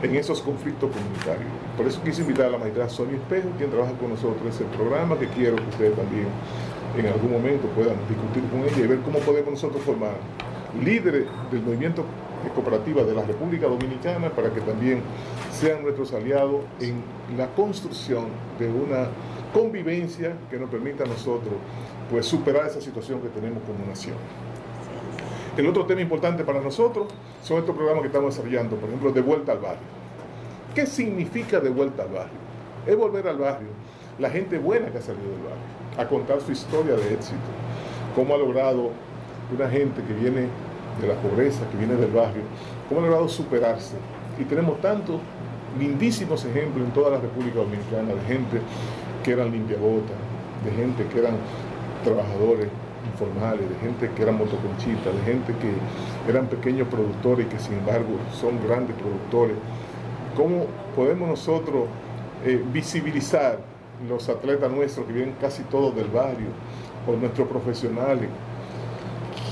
en 0.03 0.15
esos 0.15 0.41
conflictos 0.41 0.91
comunitarios. 0.91 1.51
Por 1.77 1.87
eso 1.87 2.03
quise 2.03 2.23
invitar 2.23 2.47
a 2.47 2.51
la 2.51 2.59
magistrada 2.59 2.89
Sonia 2.89 3.17
Espejo, 3.17 3.49
quien 3.57 3.71
trabaja 3.71 3.93
con 3.93 4.11
nosotros 4.11 4.41
en 4.43 4.49
ese 4.49 4.65
programa, 4.77 5.19
que 5.19 5.29
quiero 5.29 5.57
que 5.57 5.69
ustedes 5.69 5.97
también 5.97 6.27
en 6.97 7.07
algún 7.07 7.33
momento 7.33 7.69
puedan 7.69 7.97
discutir 8.09 8.43
con 8.51 8.61
ella 8.61 8.85
y 8.85 8.87
ver 8.87 9.01
cómo 9.01 9.19
podemos 9.21 9.51
nosotros 9.51 9.83
formar 9.83 10.15
líderes 10.83 11.27
del 11.51 11.63
movimiento 11.63 12.05
de 12.45 12.51
cooperativa 12.51 13.03
de 13.03 13.15
la 13.15 13.23
República 13.23 13.67
Dominicana 13.67 14.31
para 14.31 14.53
que 14.53 14.61
también 14.61 15.03
sean 15.53 15.83
nuestros 15.83 16.13
aliados 16.13 16.63
en 16.81 17.03
la 17.37 17.49
construcción 17.49 18.27
de 18.59 18.69
una 18.69 19.09
convivencia 19.53 20.35
que 20.51 20.59
nos 20.59 20.71
permita 20.71 21.05
a 21.05 21.07
nosotros 21.07 21.55
pues 22.11 22.27
superar 22.27 22.67
esa 22.67 22.81
situación 22.81 23.21
que 23.21 23.29
tenemos 23.29 23.63
como 23.65 23.87
nación. 23.87 24.17
El 25.57 25.67
otro 25.67 25.87
tema 25.87 26.01
importante 26.01 26.45
para 26.45 26.61
nosotros 26.61 27.09
son 27.43 27.59
estos 27.59 27.75
programas 27.75 28.03
que 28.03 28.09
estamos 28.09 28.35
desarrollando, 28.35 28.77
por 28.77 28.89
ejemplo, 28.89 29.13
de 29.13 29.21
vuelta 29.21 29.53
al 29.53 29.59
barrio. 29.59 29.89
¿Qué 30.75 30.87
significa 30.87 31.59
de 31.61 31.71
vuelta 31.71 32.05
al 32.05 32.11
barrio? 32.11 32.39
Es 32.87 32.97
volver 32.97 33.27
al 33.27 33.39
barrio, 33.39 33.69
la 34.19 34.31
gente 34.31 34.59
buena 34.59 34.87
que 34.91 34.99
ha 34.99 35.03
salido 35.03 35.31
del 35.31 35.43
barrio 35.43 35.79
a 35.99 36.07
contar 36.07 36.41
su 36.41 36.53
historia 36.53 36.95
de 36.95 37.13
éxito, 37.13 37.37
cómo 38.15 38.35
ha 38.35 38.39
logrado 38.39 38.91
una 39.53 39.69
gente 39.69 40.01
que 40.03 40.13
viene 40.15 40.47
de 41.01 41.09
la 41.09 41.15
pobreza, 41.15 41.69
que 41.71 41.77
viene 41.77 41.95
del 41.95 42.13
barrio, 42.13 42.43
cómo 42.89 43.01
ha 43.01 43.05
logrado 43.05 43.29
superarse. 43.29 43.97
Y 44.39 44.45
tenemos 44.45 44.81
tantos 44.81 45.21
lindísimos 45.79 46.45
ejemplos 46.45 46.87
en 46.87 46.93
toda 46.93 47.11
la 47.11 47.19
República 47.19 47.59
Dominicana 47.59 48.15
de 48.15 48.21
gente 48.29 48.61
que 49.25 49.33
eran 49.33 49.51
limpiabotas, 49.51 50.17
de 50.65 50.71
gente 50.71 51.05
que 51.07 51.19
eran 51.19 51.35
trabajadores 52.15 52.69
informales, 53.13 53.69
de 53.69 53.77
gente 53.77 54.11
que 54.15 54.23
eran 54.23 54.39
motoconchitas, 54.39 55.15
de 55.15 55.23
gente 55.23 55.53
que 55.61 56.31
eran 56.31 56.47
pequeños 56.47 56.89
productores 56.89 57.47
y 57.47 57.49
que 57.49 57.59
sin 57.59 57.75
embargo 57.75 58.19
son 58.33 58.59
grandes 58.67 58.97
productores. 58.97 59.57
¿Cómo 60.37 60.67
podemos 60.95 61.29
nosotros 61.29 61.85
eh, 62.45 62.63
visibilizar 62.73 63.59
los 64.07 64.29
atletas 64.29 64.71
nuestros 64.71 65.07
que 65.07 65.13
vienen 65.13 65.35
casi 65.41 65.63
todos 65.65 65.95
del 65.97 66.07
barrio, 66.09 66.49
o 67.07 67.17
nuestros 67.17 67.49
profesionales. 67.49 68.29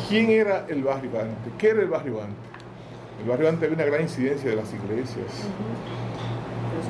¿Quién 0.08 0.30
era 0.30 0.66
el 0.68 0.82
barrio 0.82 1.10
antes? 1.20 1.52
¿Qué 1.58 1.70
era 1.70 1.82
el 1.82 1.88
barrio 1.88 2.20
antes? 2.20 2.36
El 3.22 3.28
barrio 3.28 3.48
antes 3.48 3.64
había 3.64 3.76
una 3.76 3.84
gran 3.84 4.02
incidencia 4.02 4.50
de 4.50 4.56
las 4.56 4.72
iglesias, 4.72 5.26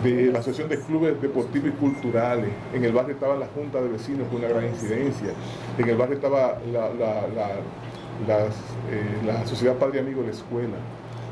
de 0.02 0.32
la 0.32 0.38
asociación 0.38 0.68
de 0.68 0.78
clubes 0.80 1.20
deportivos 1.20 1.68
y 1.68 1.72
culturales. 1.72 2.50
En 2.72 2.84
el 2.84 2.92
barrio 2.92 3.14
estaba 3.14 3.36
la 3.36 3.46
junta 3.46 3.80
de 3.80 3.88
vecinos 3.88 4.28
con 4.28 4.38
una 4.38 4.48
gran 4.48 4.66
incidencia. 4.66 5.28
En 5.78 5.88
el 5.88 5.96
barrio 5.96 6.16
estaba 6.16 6.58
la, 6.72 6.88
eh, 8.90 9.46
sociedad 9.46 9.74
padre 9.74 10.00
amigo 10.00 10.20
de 10.20 10.28
la 10.28 10.32
escuela. 10.32 10.76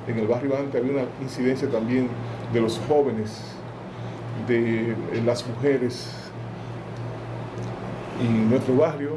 En 0.06 0.18
el 0.18 0.26
barrio 0.26 0.56
antes 0.56 0.80
había 0.80 0.92
una 0.92 1.04
incidencia 1.22 1.68
también 1.68 2.08
de 2.52 2.60
los 2.60 2.80
jóvenes 2.88 3.40
de 4.46 4.94
las 5.24 5.46
mujeres 5.46 6.24
en 8.20 8.50
nuestro 8.50 8.76
barrio, 8.76 9.16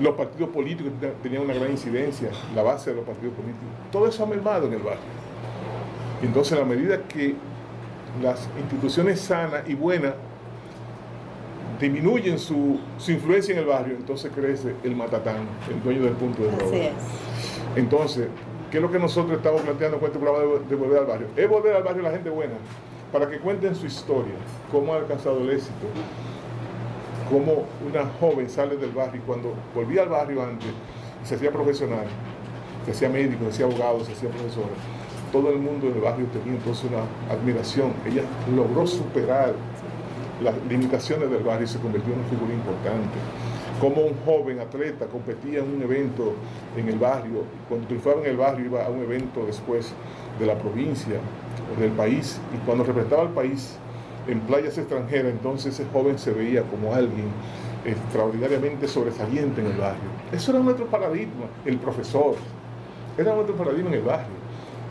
los 0.00 0.14
partidos 0.14 0.50
políticos 0.50 0.92
tenían 1.22 1.42
una 1.42 1.54
gran 1.54 1.70
incidencia, 1.70 2.30
la 2.54 2.62
base 2.62 2.90
de 2.90 2.96
los 2.96 3.04
partidos 3.04 3.34
políticos. 3.34 3.68
Todo 3.90 4.08
eso 4.08 4.24
ha 4.24 4.26
mermado 4.26 4.66
en 4.66 4.74
el 4.74 4.82
barrio. 4.82 5.00
Entonces, 6.22 6.58
a 6.58 6.64
medida 6.64 7.02
que 7.08 7.34
las 8.22 8.48
instituciones 8.58 9.20
sanas 9.20 9.62
y 9.68 9.74
buenas 9.74 10.14
disminuyen 11.80 12.38
su, 12.38 12.78
su, 12.98 13.12
influencia 13.12 13.52
en 13.52 13.60
el 13.60 13.66
barrio, 13.66 13.96
entonces 13.96 14.32
crece 14.34 14.74
el 14.82 14.96
matatán, 14.96 15.46
el 15.70 15.82
dueño 15.82 16.04
del 16.04 16.14
punto 16.14 16.42
de 16.42 16.48
droga. 16.48 16.66
Así 16.66 16.76
es. 16.78 16.92
Entonces, 17.76 18.28
¿qué 18.70 18.78
es 18.78 18.82
lo 18.82 18.90
que 18.90 18.98
nosotros 18.98 19.36
estamos 19.36 19.60
planteando 19.62 19.98
con 19.98 20.06
este 20.06 20.18
programa 20.18 20.60
de, 20.66 20.74
volver 20.74 20.98
al 20.98 21.06
barrio? 21.06 21.26
Es 21.36 21.48
volver 21.48 21.76
al 21.76 21.82
barrio 21.82 22.02
la 22.02 22.10
gente 22.10 22.30
buena, 22.30 22.54
para 23.12 23.28
que 23.28 23.38
cuenten 23.38 23.74
su 23.74 23.86
historia, 23.86 24.34
cómo 24.72 24.94
ha 24.94 24.98
alcanzado 24.98 25.40
el 25.40 25.50
éxito, 25.50 25.86
cómo 27.30 27.66
una 27.86 28.06
joven 28.20 28.48
sale 28.48 28.76
del 28.76 28.90
barrio 28.90 29.20
y 29.20 29.26
cuando 29.26 29.54
volvía 29.74 30.02
al 30.02 30.08
barrio 30.08 30.42
antes, 30.42 30.68
se 31.24 31.34
hacía 31.34 31.50
profesional, 31.50 32.06
se 32.86 32.92
hacía 32.92 33.08
médico, 33.08 33.44
se 33.44 33.50
hacía 33.50 33.66
abogado, 33.66 34.04
se 34.04 34.12
hacía 34.12 34.30
profesora, 34.30 34.68
todo 35.42 35.50
el 35.50 35.58
mundo 35.58 35.90
del 35.90 36.00
barrio 36.00 36.26
tenía 36.28 36.56
entonces 36.56 36.88
una 36.90 37.04
admiración. 37.30 37.92
Ella 38.06 38.22
logró 38.54 38.86
superar 38.86 39.52
las 40.42 40.54
limitaciones 40.68 41.30
del 41.30 41.42
barrio 41.42 41.64
y 41.64 41.68
se 41.68 41.78
convirtió 41.78 42.14
en 42.14 42.20
una 42.20 42.28
figura 42.28 42.54
importante. 42.54 43.18
Como 43.78 44.06
un 44.06 44.14
joven 44.24 44.60
atleta 44.60 45.04
competía 45.06 45.58
en 45.58 45.74
un 45.74 45.82
evento 45.82 46.32
en 46.74 46.88
el 46.88 46.98
barrio, 46.98 47.42
cuando 47.68 47.86
triunfaba 47.86 48.22
en 48.22 48.30
el 48.30 48.36
barrio 48.38 48.64
iba 48.64 48.86
a 48.86 48.88
un 48.88 49.02
evento 49.02 49.44
después 49.44 49.92
de 50.38 50.46
la 50.46 50.54
provincia 50.54 51.16
del 51.78 51.90
país, 51.90 52.40
y 52.54 52.64
cuando 52.64 52.84
representaba 52.84 53.22
al 53.22 53.34
país 53.34 53.76
en 54.26 54.40
playas 54.40 54.78
extranjeras, 54.78 55.32
entonces 55.32 55.74
ese 55.74 55.84
joven 55.92 56.18
se 56.18 56.32
veía 56.32 56.62
como 56.62 56.94
alguien 56.94 57.26
extraordinariamente 57.84 58.88
sobresaliente 58.88 59.60
en 59.60 59.66
el 59.66 59.76
barrio. 59.76 60.08
Eso 60.32 60.52
era 60.52 60.60
nuestro 60.60 60.86
paradigma, 60.86 61.44
el 61.66 61.76
profesor, 61.76 62.36
era 63.18 63.34
nuestro 63.34 63.54
paradigma 63.54 63.90
en 63.90 63.94
el 63.96 64.02
barrio 64.02 64.35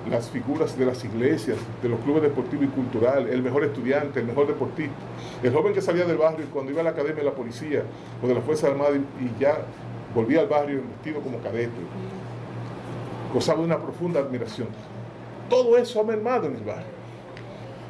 las 0.10 0.30
figuras 0.30 0.78
de 0.78 0.86
las 0.86 1.03
iglesias, 1.03 1.58
de 1.82 1.89
los 1.89 1.99
clubes 2.01 2.22
deportivos 2.22 2.66
y 2.66 2.68
culturales, 2.68 3.34
el 3.34 3.41
mejor 3.41 3.64
estudiante, 3.64 4.20
el 4.20 4.28
mejor 4.28 4.47
deportista, 4.47 4.95
el 5.41 5.53
joven 5.53 5.74
que 5.74 5.82
salía 5.82 6.06
del 6.06 6.18
barrio 6.18 6.45
cuando 6.53 6.72
iba 6.72 6.82
a 6.82 6.84
la 6.84 6.91
academia 6.91 7.24
de 7.24 7.30
la 7.30 7.36
policía 7.36 7.84
o 8.22 8.28
de 8.28 8.36
la 8.36 8.41
Fuerza 8.41 8.68
Armada 8.68 8.95
y 8.95 9.41
ya 9.41 9.58
volvía 10.14 10.41
al 10.41 10.47
barrio 10.47 10.82
vestido 10.95 11.22
como 11.22 11.39
cadete, 11.39 11.72
gozaba 13.34 13.60
de 13.60 13.66
una 13.66 13.82
profunda 13.82 14.20
admiración. 14.20 14.68
Todo 15.49 15.78
eso 15.78 15.99
ha 15.99 16.03
mermado 16.03 16.47
en 16.47 16.56
el 16.56 16.64
barrio. 16.64 16.95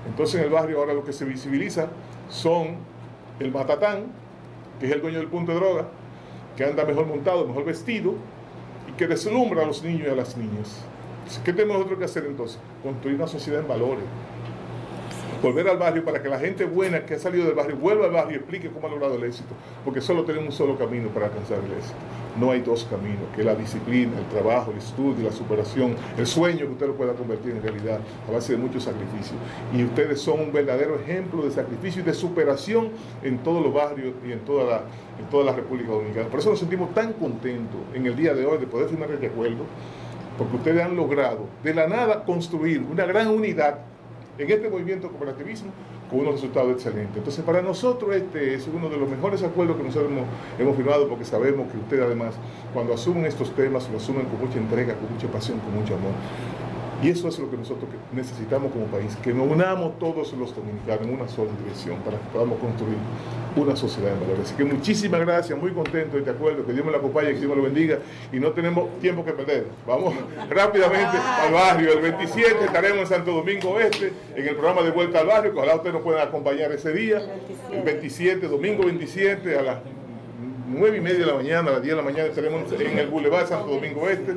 Entonces 0.08 0.36
en 0.36 0.48
el 0.48 0.50
barrio 0.52 0.80
ahora 0.80 0.94
lo 0.94 1.04
que 1.04 1.14
se 1.14 1.26
visibiliza 1.26 1.88
son 2.30 2.78
el 3.40 3.52
matatán, 3.52 4.06
que 4.80 4.88
es 4.88 4.92
el 4.92 5.02
dueño 5.02 5.20
del 5.20 5.28
punto 5.28 5.52
de 5.52 5.60
droga, 5.60 5.88
que 6.56 6.64
anda 6.64 6.86
mejor 6.86 7.06
montado, 7.06 7.46
mejor 7.46 7.66
vestido 7.66 8.16
y 8.88 8.94
que 8.94 9.08
deslumbra 9.08 9.64
a 9.64 9.66
los 9.66 9.84
niños 9.84 10.08
y 10.08 10.12
a 10.12 10.16
las 10.16 10.38
niñas. 10.38 10.86
¿Qué 11.44 11.54
tenemos 11.54 11.78
nosotros 11.78 12.00
que 12.00 12.06
hacer 12.06 12.26
entonces? 12.26 12.60
Construir 12.84 13.16
una 13.16 13.28
sociedad 13.28 13.62
en 13.62 13.68
valores. 13.68 14.04
Volver 15.42 15.68
al 15.68 15.78
barrio 15.78 16.04
para 16.04 16.22
que 16.22 16.30
la 16.30 16.40
gente 16.40 16.66
buena 16.66 17.06
que 17.06 17.16
ha 17.16 17.20
salido 17.20 17.46
del 17.46 17.56
barrio 17.56 17.76
vuelva 17.76 18.06
al 18.06 18.12
barrio 18.12 18.34
y 18.34 18.36
explique 18.38 18.70
cómo 18.70 18.88
ha 18.88 18.90
logrado 18.90 19.16
el 19.16 19.24
éxito. 19.24 19.54
Porque 19.84 20.02
solo 20.02 20.24
tenemos 20.24 20.48
un 20.48 20.52
solo 20.52 20.78
camino 20.78 21.10
para 21.10 21.28
alcanzar 21.28 21.60
el 21.60 21.72
éxito. 21.72 21.96
No 22.40 22.52
hay 22.52 22.62
dos 22.62 22.86
caminos, 22.90 23.24
que 23.34 23.42
es 23.42 23.46
la 23.46 23.56
disciplina, 23.56 24.18
el 24.18 24.26
trabajo, 24.26 24.72
el 24.72 24.78
estudio, 24.78 25.24
la 25.24 25.32
superación, 25.32 25.96
el 26.18 26.28
sueño 26.28 26.60
que 26.60 26.72
usted 26.72 26.88
lo 26.88 26.96
pueda 26.96 27.14
convertir 27.14 27.52
en 27.52 27.62
realidad 27.62 28.00
a 28.28 28.32
base 28.32 28.54
de 28.54 28.58
muchos 28.58 28.84
sacrificios. 28.84 29.38
Y 29.74 29.84
ustedes 29.84 30.20
son 30.20 30.40
un 30.40 30.52
verdadero 30.52 31.00
ejemplo 31.00 31.44
de 31.44 31.52
sacrificio 31.52 32.02
y 32.02 32.06
de 32.06 32.14
superación 32.14 32.90
en 33.24 33.38
todos 33.40 33.64
los 33.64 33.74
barrios 33.74 34.14
y 34.28 34.32
en 34.32 34.40
toda 34.40 34.64
la, 34.66 34.78
en 35.20 35.26
toda 35.30 35.54
República 35.54 35.92
Dominicana. 35.92 36.28
Por 36.28 36.40
eso 36.40 36.50
nos 36.50 36.60
sentimos 36.60 36.94
tan 36.94 37.14
contentos 37.14 37.80
en 37.94 38.06
el 38.06 38.16
día 38.16 38.34
de 38.34 38.46
hoy 38.46 38.58
de 38.58 38.68
poder 38.68 38.90
firmar 38.90 39.12
este 39.12 39.28
acuerdo 39.28 39.66
porque 40.38 40.58
ustedes 40.58 40.84
han 40.84 40.96
logrado 40.96 41.48
de 41.64 41.74
la 41.74 41.88
nada 41.88 42.24
construir 42.24 42.86
una 42.90 43.06
gran 43.06 43.28
unidad 43.28 43.80
en 44.38 44.52
este 44.52 44.70
movimiento 44.70 45.10
cooperativismo 45.10 45.72
con 46.10 46.20
unos 46.20 46.36
resultados 46.36 46.72
excelentes. 46.74 47.18
Entonces, 47.18 47.44
para 47.44 47.62
nosotros 47.62 48.16
este 48.16 48.54
es 48.54 48.68
uno 48.68 48.90
de 48.90 48.98
los 48.98 49.10
mejores 49.10 49.42
acuerdos 49.44 49.78
que 49.78 49.84
nosotros 49.84 50.12
hemos, 50.60 50.76
firmado 50.76 51.08
porque 51.08 51.26
sabemos 51.26 51.72
que 51.72 51.78
ustedes 51.78 52.04
además, 52.04 52.36
cuando 52.74 52.94
asumen 52.94 53.26
estos 53.26 53.56
temas, 53.56 53.90
lo 53.90 53.98
asumen 53.98 54.26
con 54.26 54.40
mucha 54.40 54.60
entrega, 54.60 54.94
con 54.96 55.12
mucha 55.12 55.28
pasión, 55.28 55.60
con 55.60 55.74
mucho 55.74 55.96
amor. 55.96 56.12
Y 57.04 57.10
eso 57.10 57.28
es 57.28 57.38
lo 57.40 57.50
que 57.52 57.58
nosotros 57.58 57.90
necesitamos 58.14 58.72
como 58.72 58.86
país, 58.86 59.16
que 59.22 59.34
nos 59.34 59.52
unamos 59.52 60.00
todos 60.00 60.32
los 60.34 60.56
dominicanos 60.56 61.02
en 61.02 61.14
una 61.14 61.28
sola 61.28 61.52
dirección 61.62 61.98
para 62.00 62.18
que 62.18 62.24
podamos 62.32 62.58
construir 62.60 62.98
una 63.56 63.76
sociedad 63.76 64.14
de 64.14 64.20
valores. 64.20 64.46
Así 64.46 64.56
que 64.56 64.64
muchísimas 64.64 65.20
gracias, 65.22 65.60
muy 65.60 65.72
contento 65.72 66.18
y 66.18 66.22
de 66.22 66.32
acuerdo, 66.32 66.66
que 66.66 66.74
Dios 66.74 66.86
me 66.86 66.92
la 66.92 66.98
acompañe, 66.98 67.34
que 67.34 67.40
Dios 67.40 67.50
me 67.50 67.56
lo 67.56 67.64
bendiga 67.64 68.00
y 68.32 68.40
no 68.40 68.52
tenemos 68.52 68.98
tiempo 69.00 69.26
que 69.26 69.34
perder. 69.34 69.68
Vamos 69.86 70.14
rápidamente 70.50 71.18
al 71.18 71.54
barrio. 71.54 71.94
El 71.94 72.00
27 72.00 72.66
estaremos 72.66 73.00
en 73.00 73.08
Santo 73.08 73.32
Domingo 73.32 73.72
Oeste 73.72 74.14
en 74.36 74.48
el 74.48 74.56
programa 74.56 74.82
de 74.82 74.92
Vuelta 74.92 75.20
al 75.20 75.28
Barrio, 75.28 75.52
que 75.52 75.58
ojalá 75.58 75.76
ustedes 75.76 75.94
nos 75.94 76.04
puedan 76.04 76.28
acompañar 76.28 76.72
ese 76.72 76.94
día. 76.94 77.22
El 77.72 77.84
27, 77.84 78.48
domingo 78.48 78.86
27 78.86 79.58
a 79.58 79.62
las 79.62 79.78
9 80.68 80.98
y 80.98 81.02
media 81.02 81.20
de 81.20 81.26
la 81.26 81.36
mañana, 81.36 81.70
a 81.70 81.74
las 81.74 81.84
10 81.84 81.96
de 81.96 82.02
la 82.02 82.10
mañana 82.10 82.30
estaremos 82.30 82.72
en 82.72 82.98
el 82.98 83.08
Boulevard 83.08 83.48
Santo 83.48 83.68
Domingo 83.68 84.02
Oeste. 84.02 84.36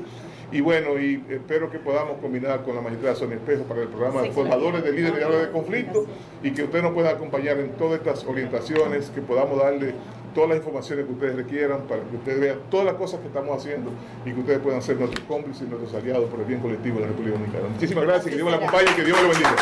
Y 0.51 0.61
bueno, 0.63 0.99
y 0.99 1.23
espero 1.29 1.71
que 1.71 1.79
podamos 1.79 2.19
combinar 2.21 2.63
con 2.63 2.75
la 2.75 2.81
magistrada 2.81 3.15
Sonia 3.15 3.37
Espejo 3.37 3.65
para 3.65 3.83
el 3.83 3.89
programa 3.89 4.23
de 4.23 4.33
Formadores 4.33 4.83
de 4.83 4.93
Líderes 4.93 5.29
de 5.29 5.47
de 5.47 5.51
Conflicto 5.51 6.07
y 6.43 6.53
que 6.53 6.65
usted 6.65 6.83
nos 6.83 6.93
pueda 6.95 7.11
acompañar 7.11 7.59
en 7.59 7.73
todas 7.73 7.99
estas 7.99 8.25
orientaciones, 8.25 9.11
que 9.11 9.21
podamos 9.21 9.59
darle 9.59 9.95
todas 10.35 10.51
las 10.51 10.59
informaciones 10.59 11.05
que 11.05 11.13
ustedes 11.13 11.37
requieran 11.37 11.83
para 11.83 12.03
que 12.03 12.17
ustedes 12.17 12.41
vean 12.41 12.59
todas 12.71 12.87
las 12.87 12.95
cosas 12.95 13.21
que 13.21 13.27
estamos 13.27 13.59
haciendo 13.59 13.91
y 14.25 14.33
que 14.33 14.41
ustedes 14.41 14.61
puedan 14.61 14.81
ser 14.81 14.97
nuestros 14.97 15.25
cómplices 15.27 15.67
y 15.67 15.71
nuestros 15.71 15.95
aliados 15.95 16.31
por 16.31 16.41
el 16.41 16.47
bien 16.47 16.61
colectivo 16.61 16.97
de 16.97 17.03
la 17.03 17.07
República 17.09 17.37
Dominicana. 17.37 17.69
Muchísimas 17.69 18.05
gracias, 18.05 18.27
que 18.31 18.37
Dios 18.37 18.45
me 18.45 18.51
la 18.51 18.57
acompañe 18.57 18.91
y 18.91 18.95
que 18.95 19.05
Dios 19.05 19.17
me 19.17 19.23
lo 19.23 19.29
bendiga. 19.29 19.57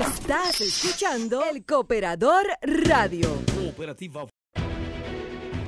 Estás 0.00 0.60
escuchando 0.60 1.44
el 1.52 1.64
Cooperador 1.64 2.46
Radio. 2.62 3.28
Cooperativa 3.54 4.26